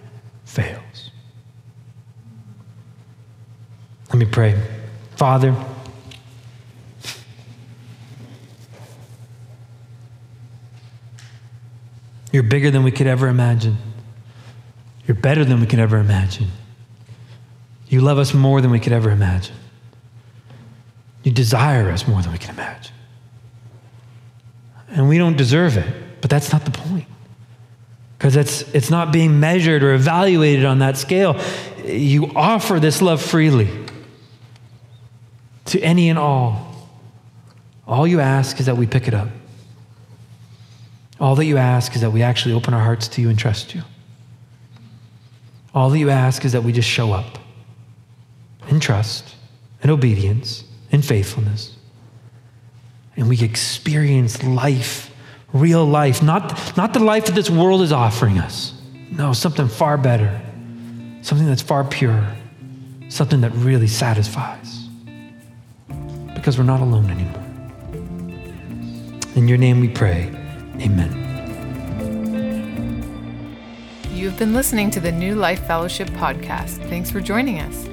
fails. 0.45 1.11
Let 4.09 4.19
me 4.19 4.25
pray. 4.25 4.61
Father, 5.15 5.55
you're 12.31 12.43
bigger 12.43 12.69
than 12.69 12.83
we 12.83 12.91
could 12.91 13.07
ever 13.07 13.27
imagine. 13.27 13.77
You're 15.07 15.15
better 15.15 15.43
than 15.43 15.59
we 15.59 15.65
could 15.65 15.79
ever 15.79 15.97
imagine. 15.97 16.49
You 17.93 18.01
love 18.01 18.17
us 18.17 18.33
more 18.33 18.59
than 18.59 18.71
we 18.71 18.79
could 18.79 18.91
ever 18.91 19.11
imagine. 19.11 19.55
You 21.21 21.31
desire 21.31 21.91
us 21.91 22.07
more 22.07 22.23
than 22.23 22.31
we 22.31 22.39
can 22.39 22.55
imagine. 22.55 22.91
And 24.87 25.07
we 25.07 25.19
don't 25.19 25.37
deserve 25.37 25.77
it, 25.77 25.93
but 26.19 26.31
that's 26.31 26.51
not 26.51 26.65
the 26.65 26.71
point. 26.71 27.05
Because 28.17 28.35
it's, 28.35 28.63
it's 28.73 28.89
not 28.89 29.13
being 29.13 29.39
measured 29.39 29.83
or 29.83 29.93
evaluated 29.93 30.65
on 30.65 30.79
that 30.79 30.97
scale. 30.97 31.39
You 31.85 32.31
offer 32.35 32.79
this 32.79 32.99
love 32.99 33.21
freely 33.21 33.69
to 35.65 35.79
any 35.79 36.09
and 36.09 36.17
all. 36.17 36.89
All 37.85 38.07
you 38.07 38.21
ask 38.21 38.59
is 38.59 38.65
that 38.65 38.75
we 38.75 38.87
pick 38.87 39.07
it 39.07 39.13
up. 39.13 39.27
All 41.19 41.35
that 41.35 41.45
you 41.45 41.57
ask 41.57 41.93
is 41.93 42.01
that 42.01 42.09
we 42.09 42.23
actually 42.23 42.55
open 42.55 42.73
our 42.73 42.83
hearts 42.83 43.07
to 43.09 43.21
you 43.21 43.29
and 43.29 43.37
trust 43.37 43.75
you. 43.75 43.83
All 45.75 45.91
that 45.91 45.99
you 45.99 46.09
ask 46.09 46.43
is 46.43 46.53
that 46.53 46.63
we 46.63 46.71
just 46.71 46.89
show 46.89 47.13
up 47.13 47.37
in 48.69 48.79
trust, 48.79 49.35
in 49.81 49.89
obedience, 49.89 50.63
in 50.91 51.01
faithfulness. 51.01 51.75
And 53.15 53.29
we 53.29 53.41
experience 53.41 54.43
life, 54.43 55.13
real 55.51 55.85
life, 55.85 56.23
not, 56.23 56.75
not 56.77 56.93
the 56.93 56.99
life 56.99 57.25
that 57.25 57.35
this 57.35 57.49
world 57.49 57.81
is 57.81 57.91
offering 57.91 58.39
us. 58.39 58.73
No, 59.11 59.33
something 59.33 59.67
far 59.67 59.97
better, 59.97 60.41
something 61.21 61.45
that's 61.45 61.61
far 61.61 61.83
pure, 61.83 62.27
something 63.09 63.41
that 63.41 63.51
really 63.51 63.87
satisfies 63.87 64.87
because 66.33 66.57
we're 66.57 66.63
not 66.63 66.81
alone 66.81 67.09
anymore. 67.09 67.43
In 69.35 69.47
your 69.47 69.57
name 69.57 69.79
we 69.79 69.87
pray. 69.87 70.29
Amen. 70.81 71.21
You've 74.11 74.37
been 74.37 74.53
listening 74.53 74.91
to 74.91 74.99
the 74.99 75.11
New 75.11 75.35
Life 75.35 75.65
Fellowship 75.65 76.09
podcast. 76.09 76.87
Thanks 76.89 77.09
for 77.09 77.21
joining 77.21 77.59
us. 77.59 77.92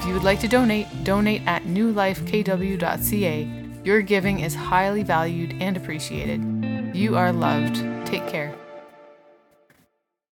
If 0.00 0.06
you 0.06 0.14
would 0.14 0.24
like 0.24 0.40
to 0.40 0.48
donate, 0.48 0.86
donate 1.04 1.42
at 1.46 1.64
newlifekw.ca. 1.64 3.48
Your 3.84 4.00
giving 4.00 4.40
is 4.40 4.54
highly 4.54 5.02
valued 5.02 5.54
and 5.60 5.76
appreciated. 5.76 6.40
You 6.96 7.18
are 7.18 7.30
loved. 7.30 7.76
Take 8.06 8.26
care. 8.26 8.54